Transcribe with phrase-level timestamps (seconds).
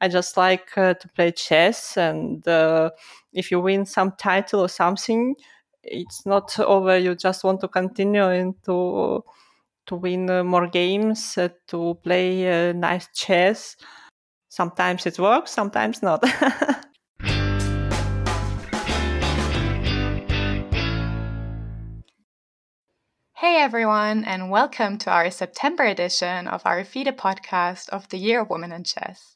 [0.00, 2.90] I just like uh, to play chess, and uh,
[3.32, 5.36] if you win some title or something,
[5.82, 6.98] it's not over.
[6.98, 9.24] You just want to continue and to
[9.86, 13.76] to win uh, more games, uh, to play uh, nice chess.
[14.48, 16.24] Sometimes it works, sometimes not.
[23.36, 28.40] Hey everyone, and welcome to our September edition of our FIDE podcast of the Year
[28.40, 29.33] of Women in Chess.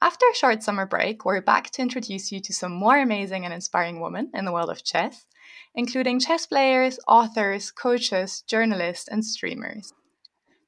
[0.00, 3.52] After a short summer break, we're back to introduce you to some more amazing and
[3.52, 5.26] inspiring women in the world of chess,
[5.74, 9.92] including chess players, authors, coaches, journalists, and streamers.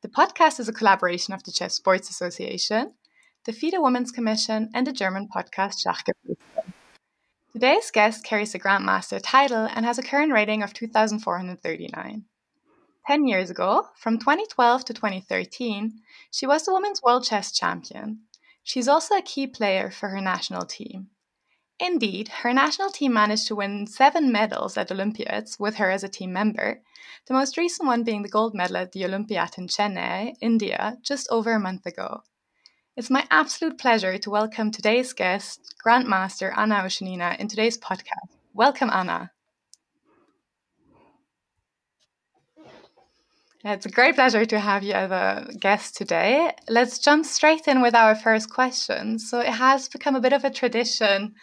[0.02, 2.94] The podcast is a collaboration of the Chess Sports Association,
[3.44, 6.72] the FIDE Women's Commission, and the German podcast Schachgeflüster.
[7.52, 12.24] Today's guest carries the Grandmaster title and has a current rating of 2,439.
[13.06, 16.00] 10 years ago, from 2012 to 2013,
[16.32, 18.22] she was the Women's World Chess Champion.
[18.62, 21.08] She's also a key player for her national team.
[21.78, 26.08] Indeed, her national team managed to win seven medals at Olympiads with her as a
[26.08, 26.82] team member,
[27.26, 31.26] the most recent one being the gold medal at the Olympiad in Chennai, India, just
[31.30, 32.22] over a month ago.
[32.96, 38.36] It's my absolute pleasure to welcome today's guest, Grandmaster Anna Ushenina, in today's podcast.
[38.52, 39.30] Welcome, Anna.
[43.62, 46.50] It's a great pleasure to have you as a guest today.
[46.66, 49.18] Let's jump straight in with our first question.
[49.18, 51.34] So, it has become a bit of a tradition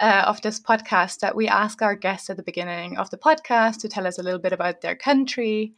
[0.00, 3.80] uh, of this podcast that we ask our guests at the beginning of the podcast
[3.80, 5.74] to tell us a little bit about their country.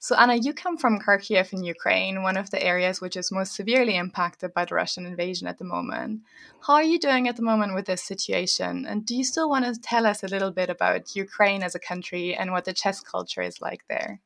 [0.00, 3.54] So, Anna, you come from Kharkiv in Ukraine, one of the areas which is most
[3.54, 6.20] severely impacted by the Russian invasion at the moment.
[6.66, 8.84] How are you doing at the moment with this situation?
[8.84, 11.80] And do you still want to tell us a little bit about Ukraine as a
[11.80, 14.20] country and what the chess culture is like there?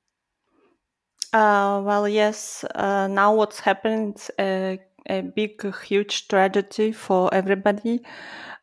[1.32, 2.64] Uh, well, yes.
[2.74, 4.16] Uh, now what's happened?
[4.38, 4.76] Uh,
[5.08, 8.00] a big, huge tragedy for everybody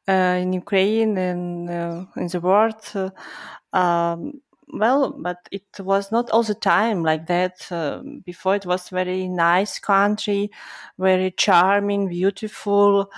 [0.10, 2.82] uh, in Ukraine and uh, in the world.
[3.74, 4.42] Um,
[4.74, 7.56] well, but it was not all the time like that.
[8.26, 10.50] before, it was very nice country,
[10.98, 13.10] very charming, beautiful.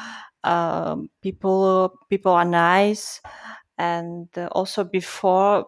[1.21, 3.21] People, people are nice,
[3.77, 5.65] and also before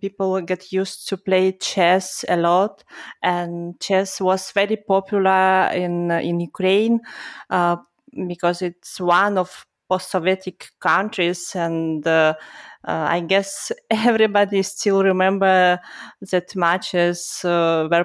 [0.00, 2.84] people get used to play chess a lot,
[3.22, 7.00] and chess was very popular in in Ukraine
[7.50, 7.76] uh,
[8.28, 12.34] because it's one of post-Sovietic countries, and uh,
[12.86, 15.78] uh, I guess everybody still remember
[16.30, 18.04] that matches uh, where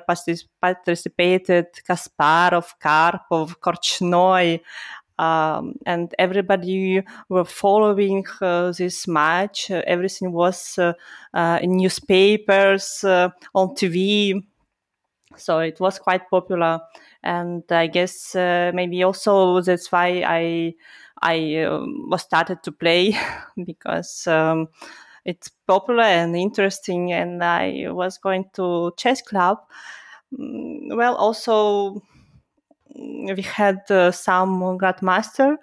[0.61, 4.59] participated Kasparov, Karpov, Korchnoi,
[5.19, 9.69] um, and everybody were following uh, this match.
[9.69, 10.93] Uh, everything was uh,
[11.33, 14.41] uh in newspapers, uh, on TV,
[15.35, 16.79] so it was quite popular.
[17.21, 20.73] And I guess maybe also that's why I
[21.21, 21.67] I
[22.09, 23.17] was started to play
[23.65, 24.25] because.
[24.27, 24.69] Um,
[25.25, 29.59] it's popular and interesting, and I was going to chess club.
[30.33, 32.01] Mm, well, also
[33.35, 35.57] we had uh, some grandmaster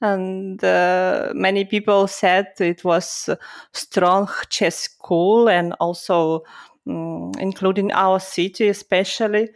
[0.00, 3.30] and uh, many people said it was
[3.72, 6.42] strong chess school and also
[6.88, 9.48] um, including our city especially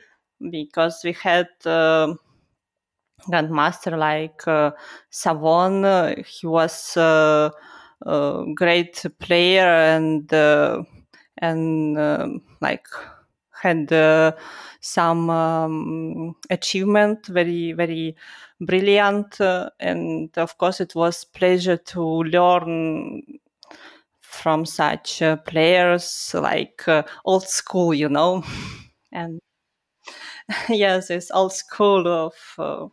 [0.50, 2.14] because we had uh,
[3.28, 4.70] grandmaster like uh,
[5.10, 5.84] savon.
[6.24, 7.50] He was uh,
[8.02, 10.82] a great player and uh,
[11.38, 12.86] and like
[13.60, 14.32] had uh,
[14.80, 18.16] some um, achievement, very very
[18.60, 23.22] brilliant, uh, and of course it was pleasure to learn
[24.20, 28.44] from such uh, players like uh, old school, you know,
[29.12, 29.40] and
[30.68, 32.86] yes, it's old school of uh,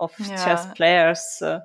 [0.00, 0.44] of yeah.
[0.44, 1.60] chess players uh,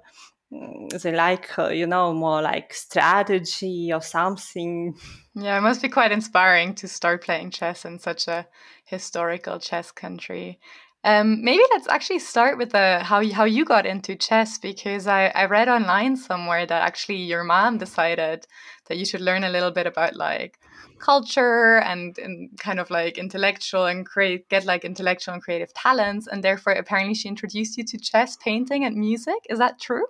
[0.51, 4.95] they like uh, you know more like strategy or something?
[5.33, 8.47] Yeah it must be quite inspiring to start playing chess in such a
[8.85, 10.59] historical chess country.
[11.03, 15.05] Um, maybe let's actually start with the how you, how you got into chess because
[15.05, 18.47] I, I read online somewhere that actually your mom decided
[18.87, 20.59] that you should learn a little bit about like
[20.97, 26.25] culture and, and kind of like intellectual and create get like intellectual and creative talents
[26.25, 29.45] and therefore apparently she introduced you to chess painting and music.
[29.47, 30.05] Is that true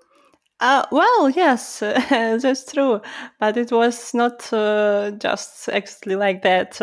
[0.59, 3.01] uh, well, yes, that's true,
[3.39, 6.79] but it was not uh, just exactly like that.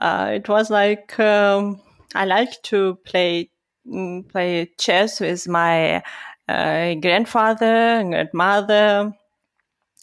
[0.00, 1.80] Uh, it was like um,
[2.14, 3.50] I like to play
[3.86, 6.02] mm, play chess with my
[6.48, 9.12] uh, grandfather and grandmother.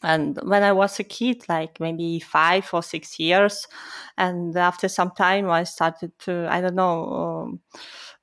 [0.03, 3.67] And when I was a kid, like maybe five or six years,
[4.17, 7.59] and after some time, I started to, I don't know, um,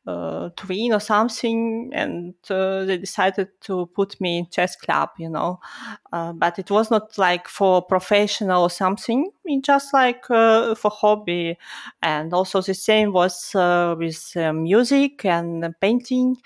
[0.06, 0.50] uh,
[0.92, 5.60] or something, and uh, they decided to put me in chess club, you know.
[6.12, 9.30] Uh, but it was not like for professional or something.
[9.62, 11.56] Just like uh, for hobby,
[12.02, 16.36] and also the same was uh, with uh, music and painting.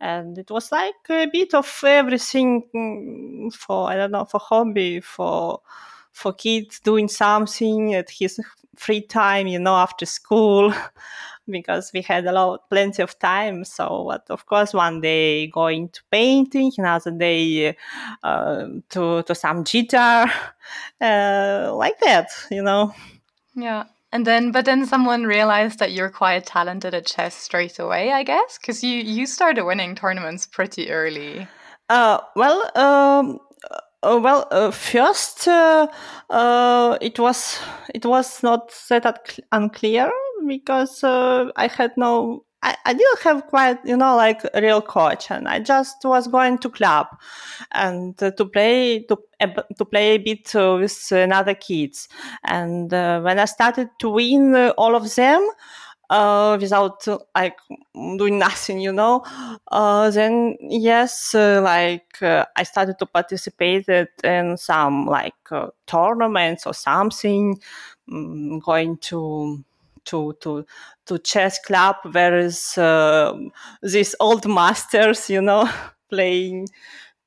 [0.00, 5.00] And it was like a bit of everything mm, for I don't know for hobby
[5.00, 5.60] for
[6.12, 8.38] for kids doing something at his
[8.76, 10.72] free time, you know, after school.
[11.48, 13.64] because we had a lot, plenty of time.
[13.64, 17.76] So, but of course, one day going to painting, another day
[18.22, 20.30] uh, to to some guitar,
[21.00, 22.94] uh, like that, you know.
[23.54, 23.84] Yeah.
[24.12, 28.22] And then, but then someone realized that you're quite talented at chess straight away, I
[28.22, 31.46] guess, because you you started winning tournaments pretty early.
[31.88, 33.38] Uh, well, um,
[34.02, 35.86] uh, well, uh, first uh,
[36.30, 37.58] uh, it was
[37.94, 40.10] it was not that unclear
[40.46, 44.82] because uh, I had no I, I didn't have quite you know like a real
[44.82, 47.06] coach and I just was going to club
[47.72, 49.16] and uh, to play to
[49.78, 52.08] to play a bit uh, with another kids.
[52.44, 55.48] And uh, when I started to win uh, all of them
[56.10, 57.58] uh, without like
[57.94, 59.22] doing nothing, you know.
[59.70, 63.88] Uh, then yes, uh, like uh, I started to participate
[64.24, 67.60] in some like uh, tournaments or something,
[68.10, 69.64] um, going to
[70.06, 70.64] to to
[71.06, 73.50] to chess club where is um,
[73.82, 75.68] these old masters you know
[76.10, 76.68] playing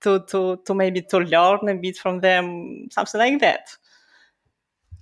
[0.02, 3.70] to to to maybe to learn a bit from them something like that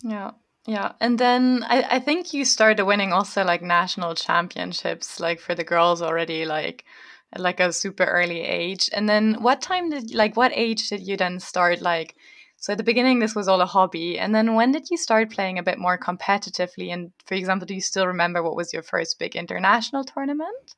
[0.04, 0.32] yeah
[0.68, 5.56] yeah and then I, I think you started winning also like national championships like for
[5.56, 6.86] the girls already like
[7.34, 11.08] at like a super early age and then what time did like what age did
[11.08, 12.16] you then start like
[12.60, 14.18] so at the beginning, this was all a hobby.
[14.18, 16.92] And then when did you start playing a bit more competitively?
[16.92, 20.76] And for example, do you still remember what was your first big international tournament?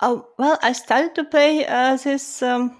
[0.00, 2.76] Oh, well, I started to play uh, this um,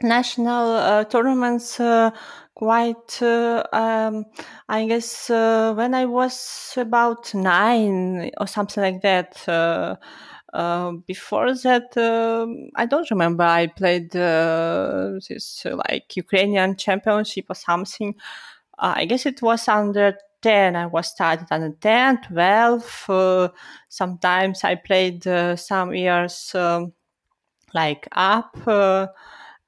[0.00, 2.12] national uh, tournaments uh,
[2.56, 4.24] quite, uh, um,
[4.68, 9.46] I guess, uh, when I was about nine or something like that.
[9.46, 9.96] Uh,
[10.54, 13.44] uh, before that, uh, I don't remember.
[13.44, 18.14] I played uh, this uh, like Ukrainian championship or something.
[18.78, 20.76] I guess it was under 10.
[20.76, 23.52] I was started under 10, 12.
[23.90, 25.24] sometimes I played
[25.58, 26.92] some years um,
[27.74, 28.56] like up.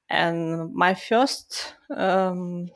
[0.09, 2.69] And my first um,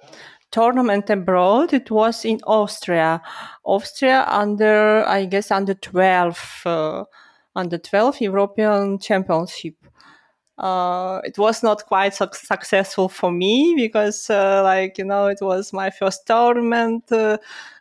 [0.52, 3.22] tournament abroad, it was in Austria.
[3.64, 6.64] Austria under, I guess, under 12
[7.56, 9.76] under 12 European Championship.
[10.58, 15.40] Uh, it was not quite su- successful for me because, uh, like you know, it
[15.42, 17.38] was my first tournament uh,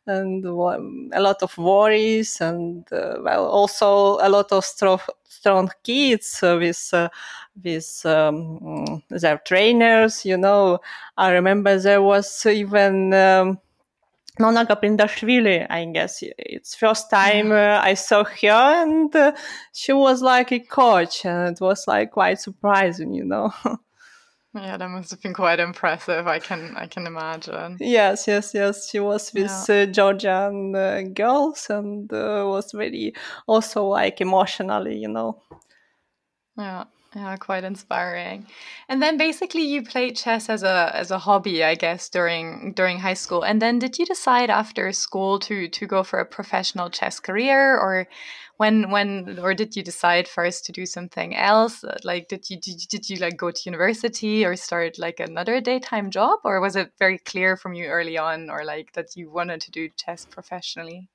[0.06, 6.38] and a lot of worries and uh, well, also a lot of strong, strong kids
[6.42, 7.08] with uh,
[7.62, 10.24] with um, their trainers.
[10.24, 10.80] You know,
[11.16, 13.14] I remember there was even.
[13.14, 13.58] Um,
[14.38, 19.32] Nona Gaprindashvili, I guess it's first time uh, I saw her and uh,
[19.72, 23.52] she was like a coach and it was like quite surprising, you know.
[24.54, 26.26] yeah, that must have been quite impressive.
[26.26, 27.78] I can I can imagine.
[27.80, 28.90] Yes, yes, yes.
[28.90, 29.82] She was with yeah.
[29.82, 33.14] uh, Georgian uh, girls and uh, was very
[33.46, 35.40] also like emotionally, you know.
[36.58, 36.84] Yeah.
[37.14, 38.46] Yeah, quite inspiring.
[38.88, 43.00] And then basically you played chess as a as a hobby, I guess, during during
[43.00, 43.42] high school.
[43.42, 47.76] And then did you decide after school to to go for a professional chess career
[47.78, 48.08] or
[48.56, 51.84] when when or did you decide first to do something else?
[52.02, 55.60] Like did you did you, did you like go to university or start like another
[55.60, 59.30] daytime job or was it very clear from you early on or like that you
[59.30, 61.08] wanted to do chess professionally?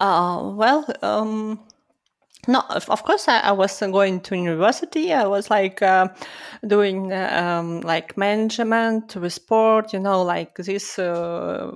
[0.00, 1.60] Uh well, um
[2.48, 5.12] no, of course I, I was going to university.
[5.12, 6.08] I was like uh,
[6.66, 11.72] doing um, like management with sport, you know, like this uh,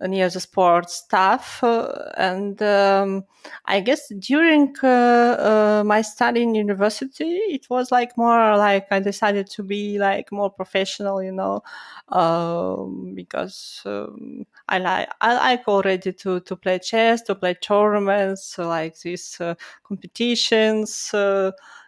[0.00, 1.62] near the sports staff.
[1.62, 3.24] And um,
[3.66, 9.00] I guess during uh, uh, my study in university, it was like more like I
[9.00, 11.62] decided to be like more professional, you know,
[12.08, 18.58] um, because um, I like I like already to to play chess, to play tournaments,
[18.58, 19.54] like these uh,
[19.84, 21.14] competitions.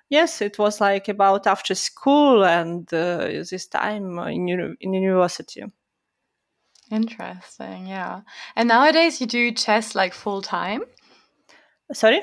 [0.09, 5.65] Yes, it was like about after school and uh, this time in, in university.
[6.93, 8.21] Interesting, yeah.
[8.55, 10.83] And nowadays you do chess like full time?
[11.91, 12.21] Sorry?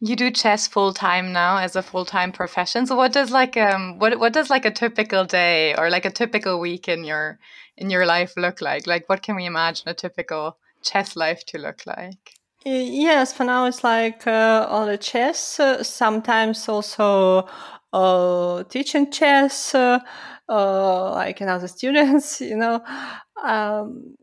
[0.00, 2.86] You do chess full time now as a full time profession.
[2.86, 6.10] So what does like um what what does like a typical day or like a
[6.10, 7.38] typical week in your
[7.76, 8.86] in your life look like?
[8.86, 12.40] Like what can we imagine a typical chess life to look like?
[12.64, 15.60] Yes, for now it's like uh, on the chess.
[15.60, 17.46] Uh, sometimes also
[17.92, 19.98] uh, teaching chess, uh,
[20.50, 22.40] uh, like another students.
[22.50, 22.82] You know,
[23.44, 24.16] um,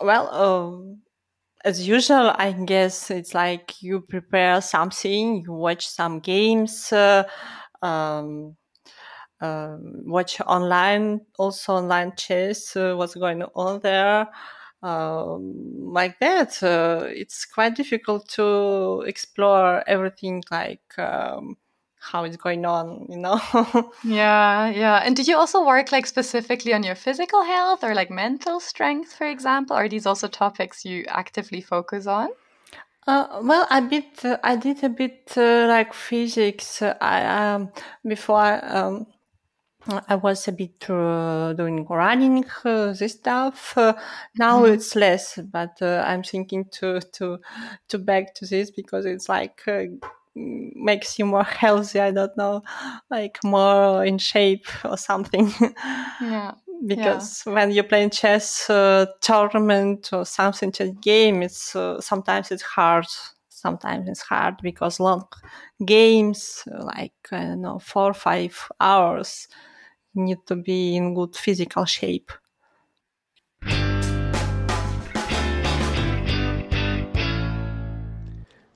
[0.00, 0.98] well, um,
[1.64, 7.24] as usual, I guess it's like you prepare something, you watch some games, uh,
[7.82, 8.56] um,
[9.40, 14.28] uh, watch online, also online chess, uh, what's going on there.
[14.82, 15.54] Um,
[15.92, 21.56] like that, uh, it's quite difficult to explore everything like um,
[22.10, 23.40] how it's going on, you know?
[24.04, 25.02] yeah, yeah.
[25.04, 29.12] And did you also work like specifically on your physical health or like mental strength,
[29.12, 29.74] for example?
[29.74, 32.28] Are these also topics you actively focus on?
[33.06, 36.82] Uh, well, I bit, uh, I did a bit uh, like physics.
[36.82, 37.72] I um,
[38.06, 39.06] before um,
[40.08, 43.76] I was a bit uh, doing running uh, this stuff.
[43.76, 43.94] Uh,
[44.38, 44.74] now mm-hmm.
[44.74, 47.40] it's less, but I'm thinking to to
[47.88, 49.60] to back to this because it's like
[50.34, 52.00] makes you more healthy.
[52.00, 52.62] I don't know,
[53.10, 55.52] like more in shape or something.
[56.20, 56.54] Yeah.
[56.86, 57.52] because yeah.
[57.52, 63.06] when you're playing chess uh, tournament or something chess game, it's uh, sometimes it's hard.
[63.48, 65.26] Sometimes it's hard because long
[65.84, 69.48] games, like I don't know, four or five hours,
[70.14, 72.30] you need to be in good physical shape.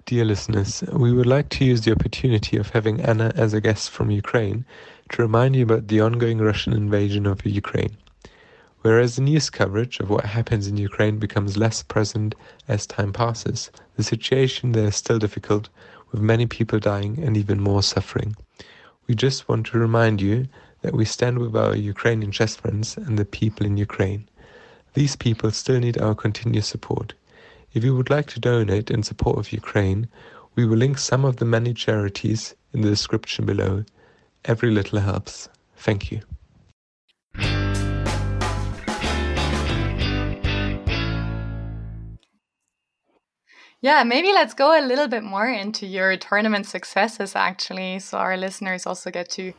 [0.08, 3.90] Dear listeners, we would like to use the opportunity of having Anna as a guest
[3.90, 4.64] from Ukraine
[5.10, 7.94] to remind you about the ongoing Russian invasion of Ukraine.
[8.80, 12.34] Whereas the news coverage of what happens in Ukraine becomes less present
[12.68, 15.68] as time passes, the situation there is still difficult,
[16.10, 18.34] with many people dying and even more suffering.
[19.08, 20.48] We just want to remind you
[20.80, 24.26] that we stand with our Ukrainian chess friends and the people in Ukraine.
[24.94, 27.12] These people still need our continuous support.
[27.74, 30.08] If you would like to donate in support of Ukraine,
[30.54, 33.84] we will link some of the many charities in the description below.
[34.46, 35.48] Every little helps.
[35.76, 36.22] Thank you.
[43.80, 48.36] Yeah, maybe let's go a little bit more into your tournament successes actually, so our
[48.36, 49.52] listeners also get to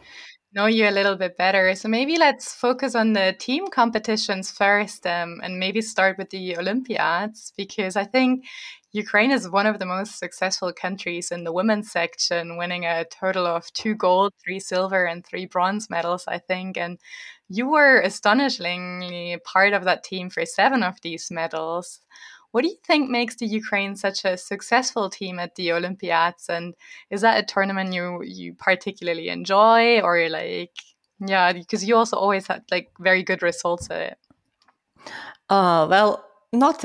[0.54, 1.76] know you a little bit better.
[1.76, 6.58] So maybe let's focus on the team competitions first um, and maybe start with the
[6.58, 8.46] Olympiads because I think
[8.92, 13.46] Ukraine is one of the most successful countries in the women's section, winning a total
[13.46, 16.78] of two gold, three silver, and three bronze medals, I think.
[16.78, 17.00] And
[17.50, 22.00] you were astonishingly part of that team for seven of these medals.
[22.52, 26.50] What do you think makes the Ukraine such a successful team at the Olympiads?
[26.50, 26.74] And
[27.10, 30.74] is that a tournament you you particularly enjoy, or like,
[31.20, 34.18] yeah, because you also always had like very good results at it.
[35.50, 36.84] Uh, well, not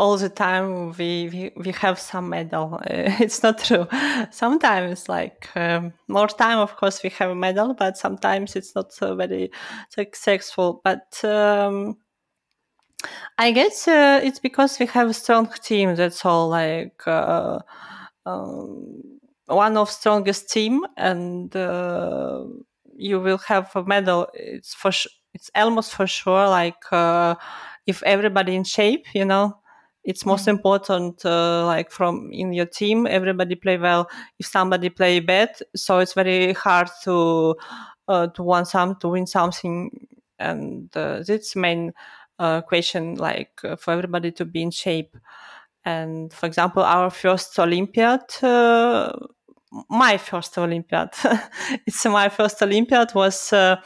[0.00, 2.80] all the time we, we, we have some medal.
[2.88, 3.86] It's not true.
[4.30, 8.92] Sometimes, like um, more time, of course, we have a medal, but sometimes it's not
[8.92, 9.50] so very
[9.90, 10.80] successful.
[10.82, 11.98] But um,
[13.38, 15.94] I guess uh, it's because we have a strong team.
[15.94, 16.48] That's all.
[16.48, 17.60] Like uh,
[18.26, 22.44] um, one of strongest team, and uh,
[22.96, 24.28] you will have a medal.
[24.34, 26.48] It's for sh- it's almost for sure.
[26.48, 27.36] Like uh,
[27.86, 29.56] if everybody in shape, you know,
[30.04, 30.50] it's most mm-hmm.
[30.50, 31.24] important.
[31.24, 34.08] Uh, like from in your team, everybody play well.
[34.38, 37.56] If somebody play bad, so it's very hard to
[38.08, 41.92] uh, to win some to win something, and that's main
[42.40, 45.16] uh, question like uh, for everybody to be in shape.
[45.84, 49.12] And for example, our first Olympiad, uh,
[49.88, 51.10] my first Olympiad,
[51.86, 53.76] it's my first Olympiad was uh,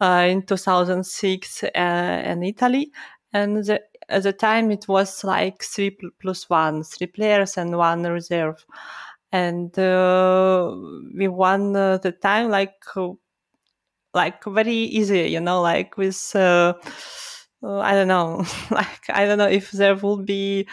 [0.00, 2.92] uh, in 2006 in Italy.
[3.32, 8.04] And the, at the time it was like three plus one, three players and one
[8.04, 8.64] reserve.
[9.32, 12.74] And we won the time like
[14.14, 16.36] like very easy, you know, like with
[17.64, 20.68] uh, I don't know, like I don't know if there will be,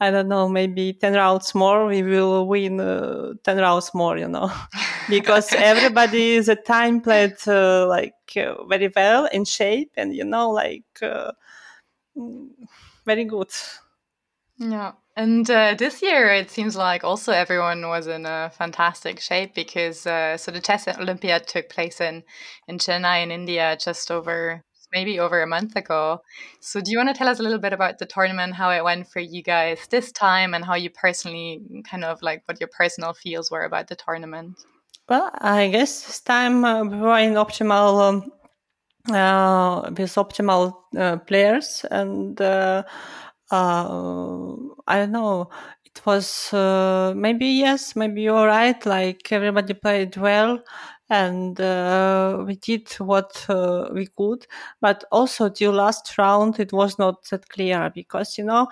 [0.00, 4.28] I don't know, maybe ten rounds more, we will win uh, ten rounds more, you
[4.28, 4.50] know,
[5.08, 10.24] because everybody is a time played uh, like uh, very well in shape, and you
[10.24, 11.32] know, like uh,
[12.16, 12.48] mm,
[13.04, 13.50] very good.
[14.58, 14.92] Yeah.
[15.18, 20.06] And uh, this year, it seems like also everyone was in a fantastic shape because
[20.06, 22.22] uh, so the Chess Olympiad took place in
[22.68, 24.62] in Chennai in India just over
[24.92, 26.22] maybe over a month ago.
[26.60, 28.84] So, do you want to tell us a little bit about the tournament, how it
[28.84, 32.70] went for you guys this time, and how you personally kind of like what your
[32.76, 34.56] personal feels were about the tournament?
[35.08, 38.00] Well, I guess this time uh, we were in optimal.
[38.00, 38.32] Um,
[39.12, 42.82] uh, with optimal uh, players and uh,
[43.50, 44.54] uh,
[44.86, 45.50] I don't know.
[45.84, 48.84] It was uh, maybe yes, maybe you're right.
[48.84, 50.62] Like everybody played well,
[51.08, 54.46] and uh, we did what uh, we could.
[54.80, 58.68] But also, the last round, it was not that clear because you know,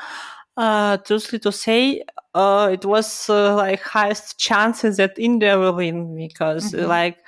[0.57, 2.03] uh, truthfully to say,
[2.35, 6.87] uh, it was uh, like highest chances that India will win because mm-hmm.
[6.89, 7.19] like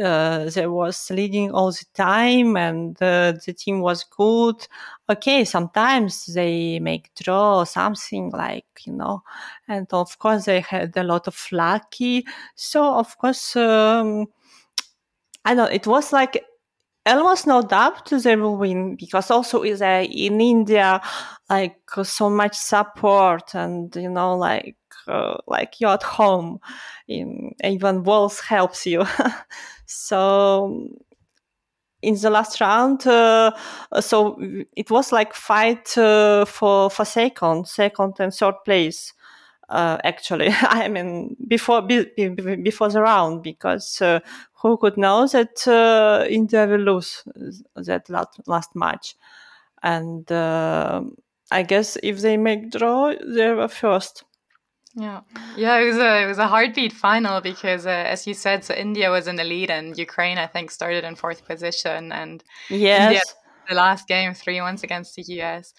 [0.00, 4.66] uh, there was leading all the time and uh, the team was good.
[5.10, 9.22] Okay, sometimes they make draw or something like you know,
[9.66, 12.24] and of course they had a lot of lucky.
[12.54, 13.56] So of course.
[13.56, 14.28] Um,
[15.44, 16.44] I know it was like
[17.06, 21.00] almost no doubt they will win because also is in India
[21.50, 24.76] like so much support and you know like
[25.08, 26.60] uh, like you're at home
[27.08, 29.04] in, even walls helps you.
[29.86, 30.88] So
[32.02, 33.52] in the last round uh,
[34.00, 34.36] so
[34.76, 39.12] it was like fight uh, for for second second and third place
[39.72, 42.04] uh, actually i mean before be,
[42.62, 44.20] before the round because uh,
[44.62, 47.24] who could know that uh, India will lose
[47.74, 49.16] that last, last match.
[49.82, 51.02] And uh,
[51.50, 54.24] I guess if they make draw, they were first.
[54.94, 55.22] Yeah,
[55.56, 58.74] yeah, it was a it was a heartbeat final because, uh, as you said, so
[58.74, 63.04] India was in the lead and Ukraine, I think, started in fourth position, and yes,
[63.04, 63.20] India,
[63.70, 65.72] the last game three once against the US.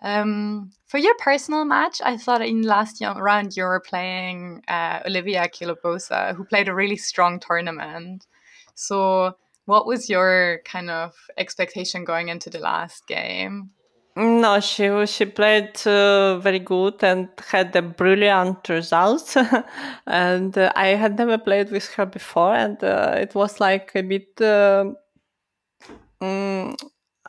[0.00, 5.48] Um, for your personal match, I thought in last round you were playing uh, Oliwia
[5.50, 8.26] Kiołbasa, who played a really strong tournament.
[8.74, 13.70] So, what was your kind of expectation going into the last game?
[14.16, 19.36] No, she she played uh, very good and had a brilliant result.
[20.06, 24.02] and uh, I had never played with her before, and uh, it was like a
[24.02, 24.40] bit.
[24.40, 24.96] Um,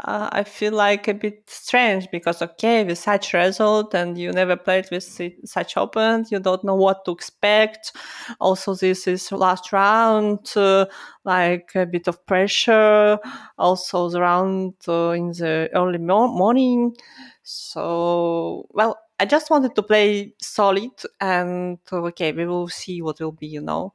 [0.06, 4.56] uh, I feel like a bit strange because okay, with such result and you never
[4.56, 5.04] played with
[5.46, 7.92] such open, you don't know what to expect.
[8.40, 10.86] Also, this is last round, uh,
[11.26, 13.20] like a bit of pressure.
[13.58, 16.96] Also, the round uh, in the early morning.
[17.44, 23.34] So, well, I just wanted to play solid and okay, we will see what will
[23.34, 23.94] be, you know.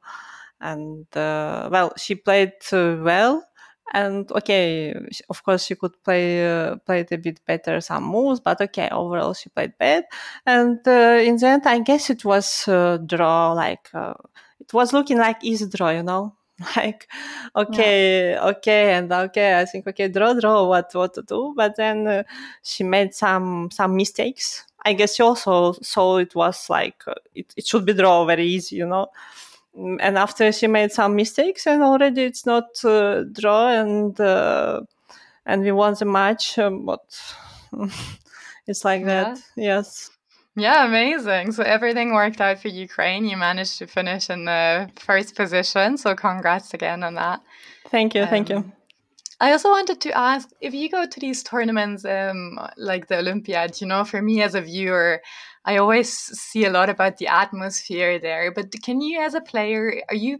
[0.61, 3.43] And uh, well, she played uh, well
[3.93, 4.93] and okay
[5.29, 9.33] of course she could play uh, played a bit better some moves but okay overall
[9.33, 10.05] she played bad.
[10.45, 14.15] And uh, in the end i guess it was uh, draw like uh,
[14.59, 16.35] it was looking like easy draw you know?
[16.77, 17.07] Like
[17.55, 18.45] okay yeah.
[18.47, 21.53] okay and okay i think okay draw draw what what to do?
[21.55, 22.23] But then uh,
[22.63, 24.65] she made some some mistakes.
[24.85, 28.45] I guess she also saw it was like uh, it, it should be draw very
[28.45, 29.07] easy you know
[29.75, 34.81] and after she made some mistakes and already it's not uh, draw and uh,
[35.45, 37.01] and we won the match um, but
[38.67, 39.07] it's like yeah.
[39.07, 40.11] that yes.
[40.57, 41.51] Yeah amazing.
[41.51, 43.25] So everything worked out for ukraine.
[43.25, 47.41] You managed to finish in the first position so congrats again on that.
[47.89, 48.57] Thank you um, thank you.
[48.57, 48.73] Um,
[49.41, 53.81] I also wanted to ask if you go to these tournaments um, like the Olympiad,
[53.81, 55.21] you know, for me as a viewer,
[55.65, 58.51] I always see a lot about the atmosphere there.
[58.51, 60.39] But can you, as a player, are you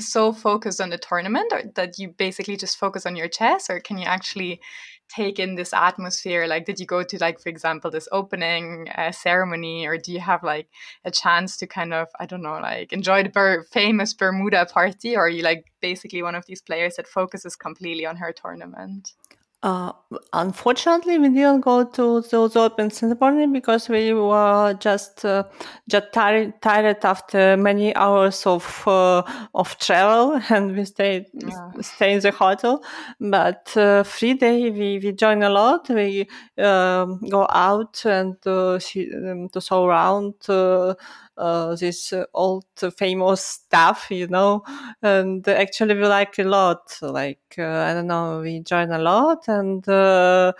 [0.00, 3.80] so focused on the tournament or that you basically just focus on your chess or
[3.80, 4.60] can you actually
[5.08, 9.10] take in this atmosphere like did you go to like for example this opening uh,
[9.10, 10.68] ceremony or do you have like
[11.04, 15.16] a chance to kind of i don't know like enjoy the ber- famous bermuda party
[15.16, 19.14] or are you like basically one of these players that focuses completely on her tournament
[19.62, 19.92] uh,
[20.32, 25.42] unfortunately, we didn't go to those open ceremony because we were just uh,
[25.88, 29.22] just tired, tired after many hours of uh,
[29.54, 31.72] of travel, and we stayed yeah.
[31.80, 32.84] stay in the hotel.
[33.18, 35.88] But uh, free day, we we join a lot.
[35.88, 40.94] We um, go out and uh, see, um, to show around uh,
[41.38, 42.64] uh, this uh, old
[42.96, 44.62] famous stuff, you know,
[45.02, 46.98] and actually we like a lot.
[47.00, 50.52] Like uh, I don't know, we join a lot, and uh,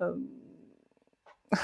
[0.00, 0.28] um,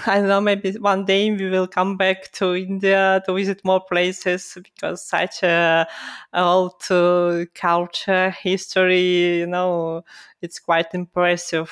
[0.07, 3.81] I don't know, maybe one day we will come back to India to visit more
[3.81, 5.87] places because such a,
[6.33, 10.05] old uh, culture, history, you know,
[10.41, 11.71] it's quite impressive.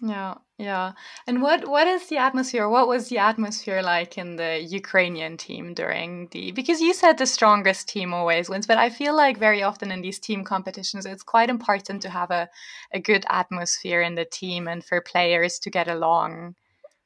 [0.00, 0.92] Yeah, yeah.
[1.26, 2.68] And what what is the atmosphere?
[2.68, 7.26] What was the atmosphere like in the Ukrainian team during the because you said the
[7.26, 11.24] strongest team always wins, but I feel like very often in these team competitions it's
[11.24, 12.48] quite important to have a,
[12.92, 16.54] a good atmosphere in the team and for players to get along.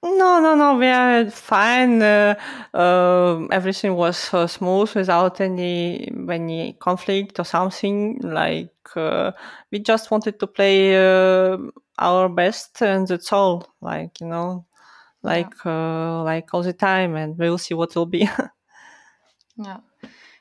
[0.03, 0.77] No, no, no.
[0.77, 2.03] We are fine.
[2.03, 2.35] Uh,
[2.75, 8.21] uh, everything was uh, smooth without any any conflict or something.
[8.23, 9.33] Like uh,
[9.73, 11.57] we just wanted to play uh,
[11.99, 13.67] our best, and that's all.
[13.81, 14.67] Like you know,
[15.23, 16.19] like yeah.
[16.19, 18.29] uh, like all the time, and we'll see what will be.
[19.57, 19.79] yeah.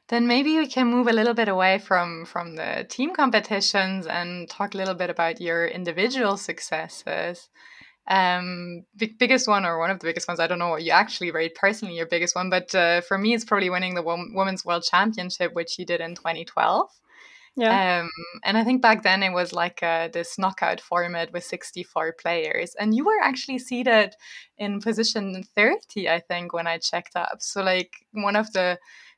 [0.08, 4.48] Then maybe we can move a little bit away from from the team competitions and
[4.50, 7.50] talk a little bit about your individual successes.
[8.08, 10.40] Um, big, biggest one or one of the biggest ones.
[10.40, 13.34] I don't know what you actually rate personally your biggest one, but uh, for me,
[13.34, 16.88] it's probably winning the Women's World Championship, which you did in 2012.
[17.58, 18.02] Yeah.
[18.02, 18.10] Um,
[18.44, 22.76] and I think back then it was like uh, this knockout format with 64 players.
[22.78, 24.14] And you were actually seated
[24.58, 27.38] in position 30, I think, when I checked up.
[27.40, 28.78] So, like, one of the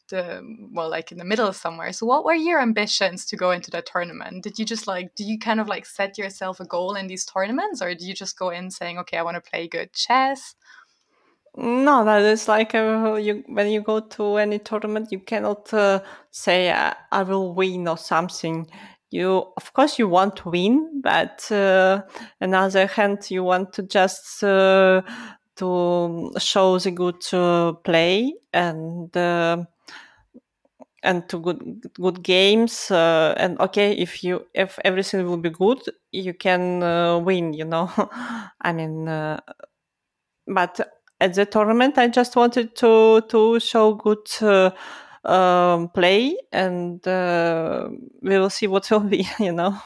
[0.10, 3.70] the well like in the middle somewhere so what were your ambitions to go into
[3.70, 6.96] the tournament did you just like do you kind of like set yourself a goal
[6.96, 9.68] in these tournaments or do you just go in saying okay i want to play
[9.68, 10.56] good chess
[11.58, 16.02] no, that is like uh, you, when you go to any tournament, you cannot uh,
[16.32, 18.68] say uh, I will win or something.
[19.10, 22.02] You, of course, you want to win, but uh,
[22.42, 25.02] on the other hand, you want to just uh,
[25.56, 29.16] to show the good uh, play and
[31.04, 32.92] and to good good games.
[32.92, 35.80] and okay, if you if everything will be good,
[36.12, 37.54] you can win.
[37.54, 37.90] You know,
[38.62, 39.08] I mean,
[40.48, 40.80] but
[41.20, 41.98] at the tournament.
[41.98, 44.72] I just wanted to to show good uh,
[45.28, 47.90] um, play, and uh,
[48.22, 49.28] we will see what will be.
[49.40, 49.78] You know.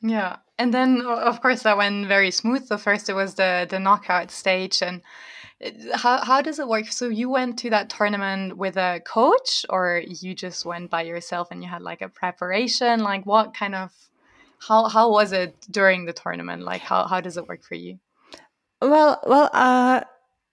[0.00, 2.66] Yeah, and then of course that went very smooth.
[2.66, 5.02] So first it was the the knockout stage, and
[5.64, 6.86] uh, how how does it work?
[6.88, 11.48] So you went to that tournament with a coach, or you just went by yourself
[11.50, 13.00] and you had like a preparation?
[13.00, 13.92] Like what kind of
[14.58, 16.62] how how was it during the tournament?
[16.62, 17.98] Like how how does it work for you?
[18.80, 20.02] Well, well, uh,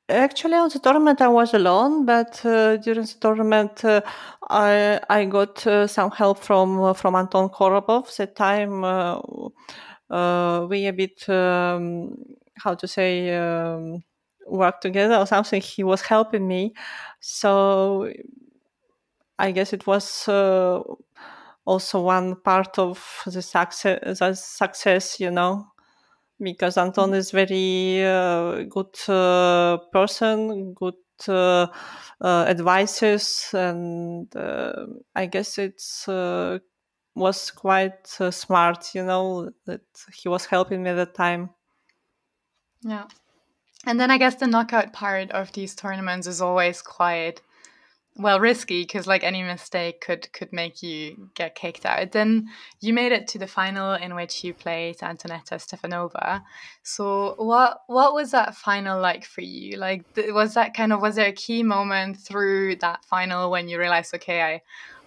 [0.10, 4.02] Actually, on the tournament I was alone, but uh, during the tournament uh,
[4.50, 8.16] I I got uh, some help from uh, from Anton Korobov.
[8.18, 9.20] That time uh,
[10.10, 12.16] uh, we a bit um,
[12.58, 14.04] how to say um,
[14.48, 15.62] work together or something.
[15.62, 16.74] He was helping me,
[17.20, 18.12] so
[19.40, 20.28] I guess it was
[21.66, 24.20] also one part of the success.
[24.20, 25.68] The success, you know
[26.40, 30.96] because Anton is very uh, good uh, person, good
[31.28, 31.68] uh,
[32.22, 36.60] uh advices, and uh, I guess it's uh,
[37.16, 39.82] was quite smart, you know, that
[40.14, 41.50] he was helping me at the time.
[42.82, 43.06] Yeah.
[43.86, 47.42] And then I guess the knockout part of these tournaments is always quite
[48.20, 52.12] well risky because like any mistake could could make you get kicked out.
[52.12, 52.50] Then
[52.82, 56.44] you made it to the final in which you played Antoaneta Stefanova.
[56.84, 59.78] So what what was that final like for you?
[59.78, 63.80] Like was that kind of was there a key moment through that final when you
[63.80, 64.62] realized okay i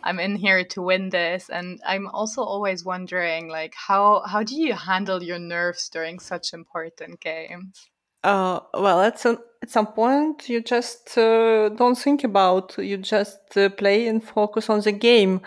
[0.05, 4.57] i'm in here to win this and i'm also always wondering like how how do
[4.57, 7.89] you handle your nerves during such important games
[8.25, 12.77] uh, well, at some at some point, you just uh, don't think about.
[12.79, 15.41] You just uh, play and focus on the game.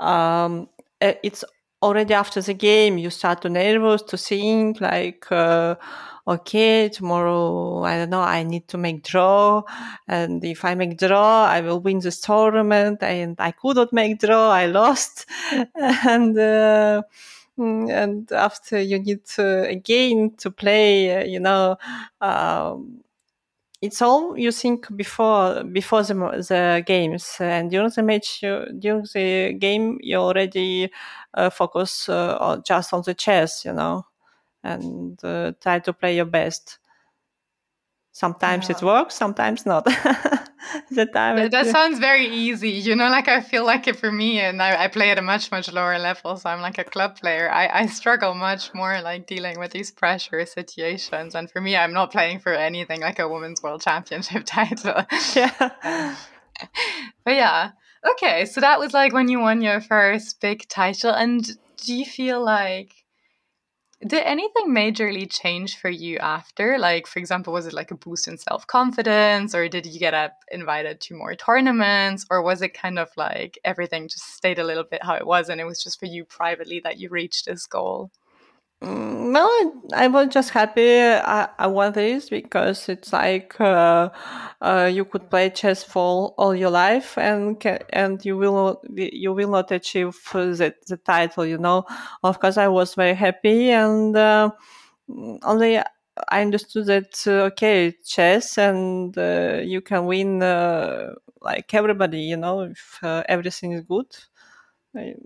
[0.00, 0.68] Um,
[1.00, 1.44] eh, it's
[1.82, 5.76] already after the game you start to nervous to think like, uh,
[6.26, 8.20] okay, tomorrow I don't know.
[8.22, 9.62] I need to make draw,
[10.06, 13.02] and if I make draw, I will win this tournament.
[13.02, 14.50] And I could not make draw.
[14.50, 15.26] I lost,
[15.74, 17.02] and uh,
[17.58, 21.76] and after you need to again to play uh, you know
[22.20, 23.00] um,
[23.82, 26.14] it's all you think before before the,
[26.48, 27.36] the games.
[27.40, 30.90] And during the match you, during the game you already
[31.34, 34.06] uh, focus uh, just on the chess you know
[34.64, 36.77] and uh, try to play your best
[38.18, 38.76] sometimes yeah.
[38.76, 39.86] it works sometimes not.
[40.90, 44.12] The time that, that sounds very easy you know like i feel like it for
[44.12, 46.84] me and I, I, play at a much much lower level so i'm like a
[46.84, 47.48] club player.
[47.50, 51.94] I, I struggle much more like dealing with these pressure situations and for me i'm
[51.94, 55.06] not playing for anything like a women's world championship title.
[55.34, 56.16] Yeah.
[57.24, 57.70] But yeah.
[58.12, 62.04] Okay so that was like when you won your first big title and do you
[62.04, 62.97] feel like
[64.06, 66.78] did anything majorly change for you after?
[66.78, 70.14] Like, for example, was it like a boost in self confidence, or did you get
[70.14, 74.64] up invited to more tournaments, or was it kind of like everything just stayed a
[74.64, 77.46] little bit how it was, and it was just for you privately that you reached
[77.46, 78.10] this goal?
[78.80, 84.08] Mm, no, I was just happy I, I won this because it's like uh,
[84.60, 87.60] uh, you could play chess for all your life and
[87.90, 91.44] and you will you will not achieve the, the title.
[91.44, 91.86] You know,
[92.22, 94.50] of course, I was very happy and uh,
[95.42, 102.20] only I understood that uh, okay, chess and uh, you can win uh, like everybody.
[102.20, 104.06] You know, if everything is good,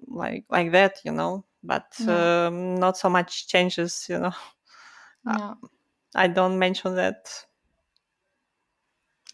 [0.09, 1.01] like like that.
[1.05, 2.47] You know but yeah.
[2.47, 4.33] um, not so much changes you know
[5.27, 5.55] yeah.
[6.15, 7.45] i don't mention that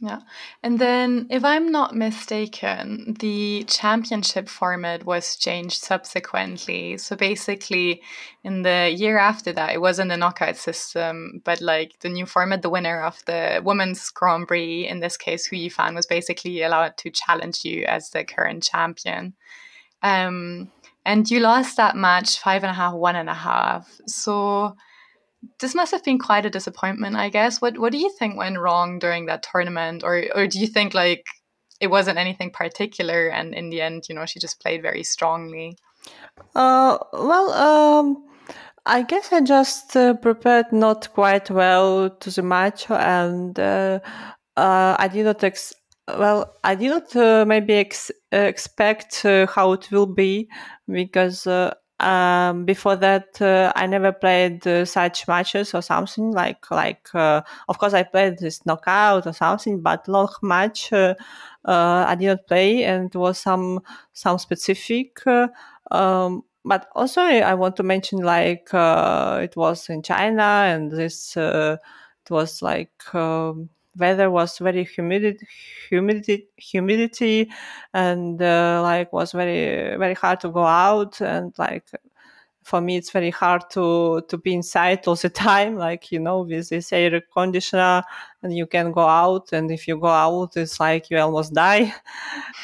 [0.00, 0.20] Yeah.
[0.62, 6.98] And then, if I'm not mistaken, the championship format was changed subsequently.
[6.98, 8.02] So basically,
[8.44, 12.62] in the year after that, it wasn't a knockout system, but like the new format,
[12.62, 16.96] the winner of the women's Grand Prix, in this case, Hou Yifan, was basically allowed
[16.98, 19.34] to challenge you as the current champion.
[20.04, 20.70] Um,
[21.08, 23.90] and you lost that match five and a half, one and a half.
[24.06, 24.76] So
[25.58, 27.62] this must have been quite a disappointment, I guess.
[27.62, 30.92] What what do you think went wrong during that tournament, or or do you think
[30.92, 31.24] like
[31.80, 35.78] it wasn't anything particular, and in the end, you know, she just played very strongly?
[36.54, 38.24] Uh, well, um,
[38.84, 44.00] I guess I just uh, prepared not quite well to the match, and uh,
[44.58, 45.42] uh, I did not
[46.18, 50.48] well, I did not uh, maybe ex- expect uh, how it will be
[50.88, 56.70] because uh, um, before that uh, i never played uh, such matches or something like
[56.70, 62.46] like uh, of course i played this knockout or something but long match i didn't
[62.46, 63.80] play and it was some
[64.12, 65.18] some specific
[65.90, 71.80] um, but also i want to mention like it was in china and this it
[72.30, 75.46] was like um, weather was very humidity
[75.88, 77.50] humidity humidity
[77.94, 81.84] and uh, like was very very hard to go out and like
[82.62, 86.42] for me it's very hard to to be inside all the time like you know
[86.42, 88.02] with this air conditioner
[88.42, 91.92] and you can go out and if you go out it's like you almost die.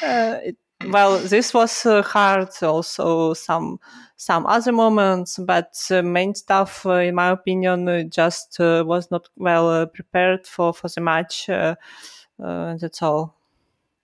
[0.03, 0.57] Uh, it,
[0.89, 3.79] well this was uh, hard also some
[4.17, 9.11] some other moments but uh, main stuff uh, in my opinion uh, just uh, was
[9.11, 13.35] not well uh, prepared for for the match that's all.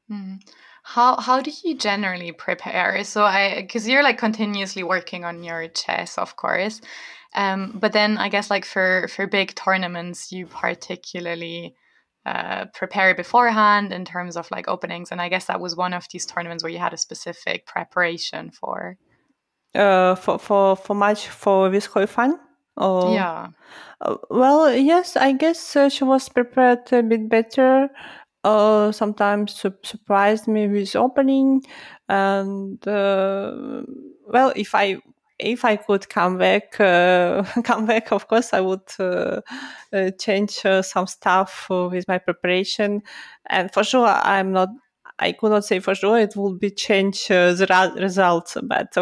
[0.10, 0.41] Mm.
[0.84, 3.04] how how do you generally prepare?
[3.04, 6.82] So i because you're like continuously working on your chess of course
[7.34, 11.74] um, but then i guess like for for big tournaments you particularly
[12.26, 16.06] uh, prepare beforehand in terms of like openings and i guess that was one of
[16.12, 18.97] these tournaments where you had a specific preparation for
[19.75, 22.34] uh, for for for match for with Hou Yifan
[22.77, 23.47] or yeah
[24.01, 27.89] uh, well yes i guess uh, she was prepared a bit better
[28.43, 31.62] uh, sometimes su- surprised me with opening
[32.10, 33.84] and uh,
[34.27, 34.97] well if i
[35.41, 39.41] if I could come back, uh, come back, of course, I would uh,
[39.91, 43.01] uh, change uh, some stuff uh, with my preparation.
[43.47, 44.69] And for sure, I'm not.
[45.19, 48.95] I could not say for sure it will be change uh, the ra- results, but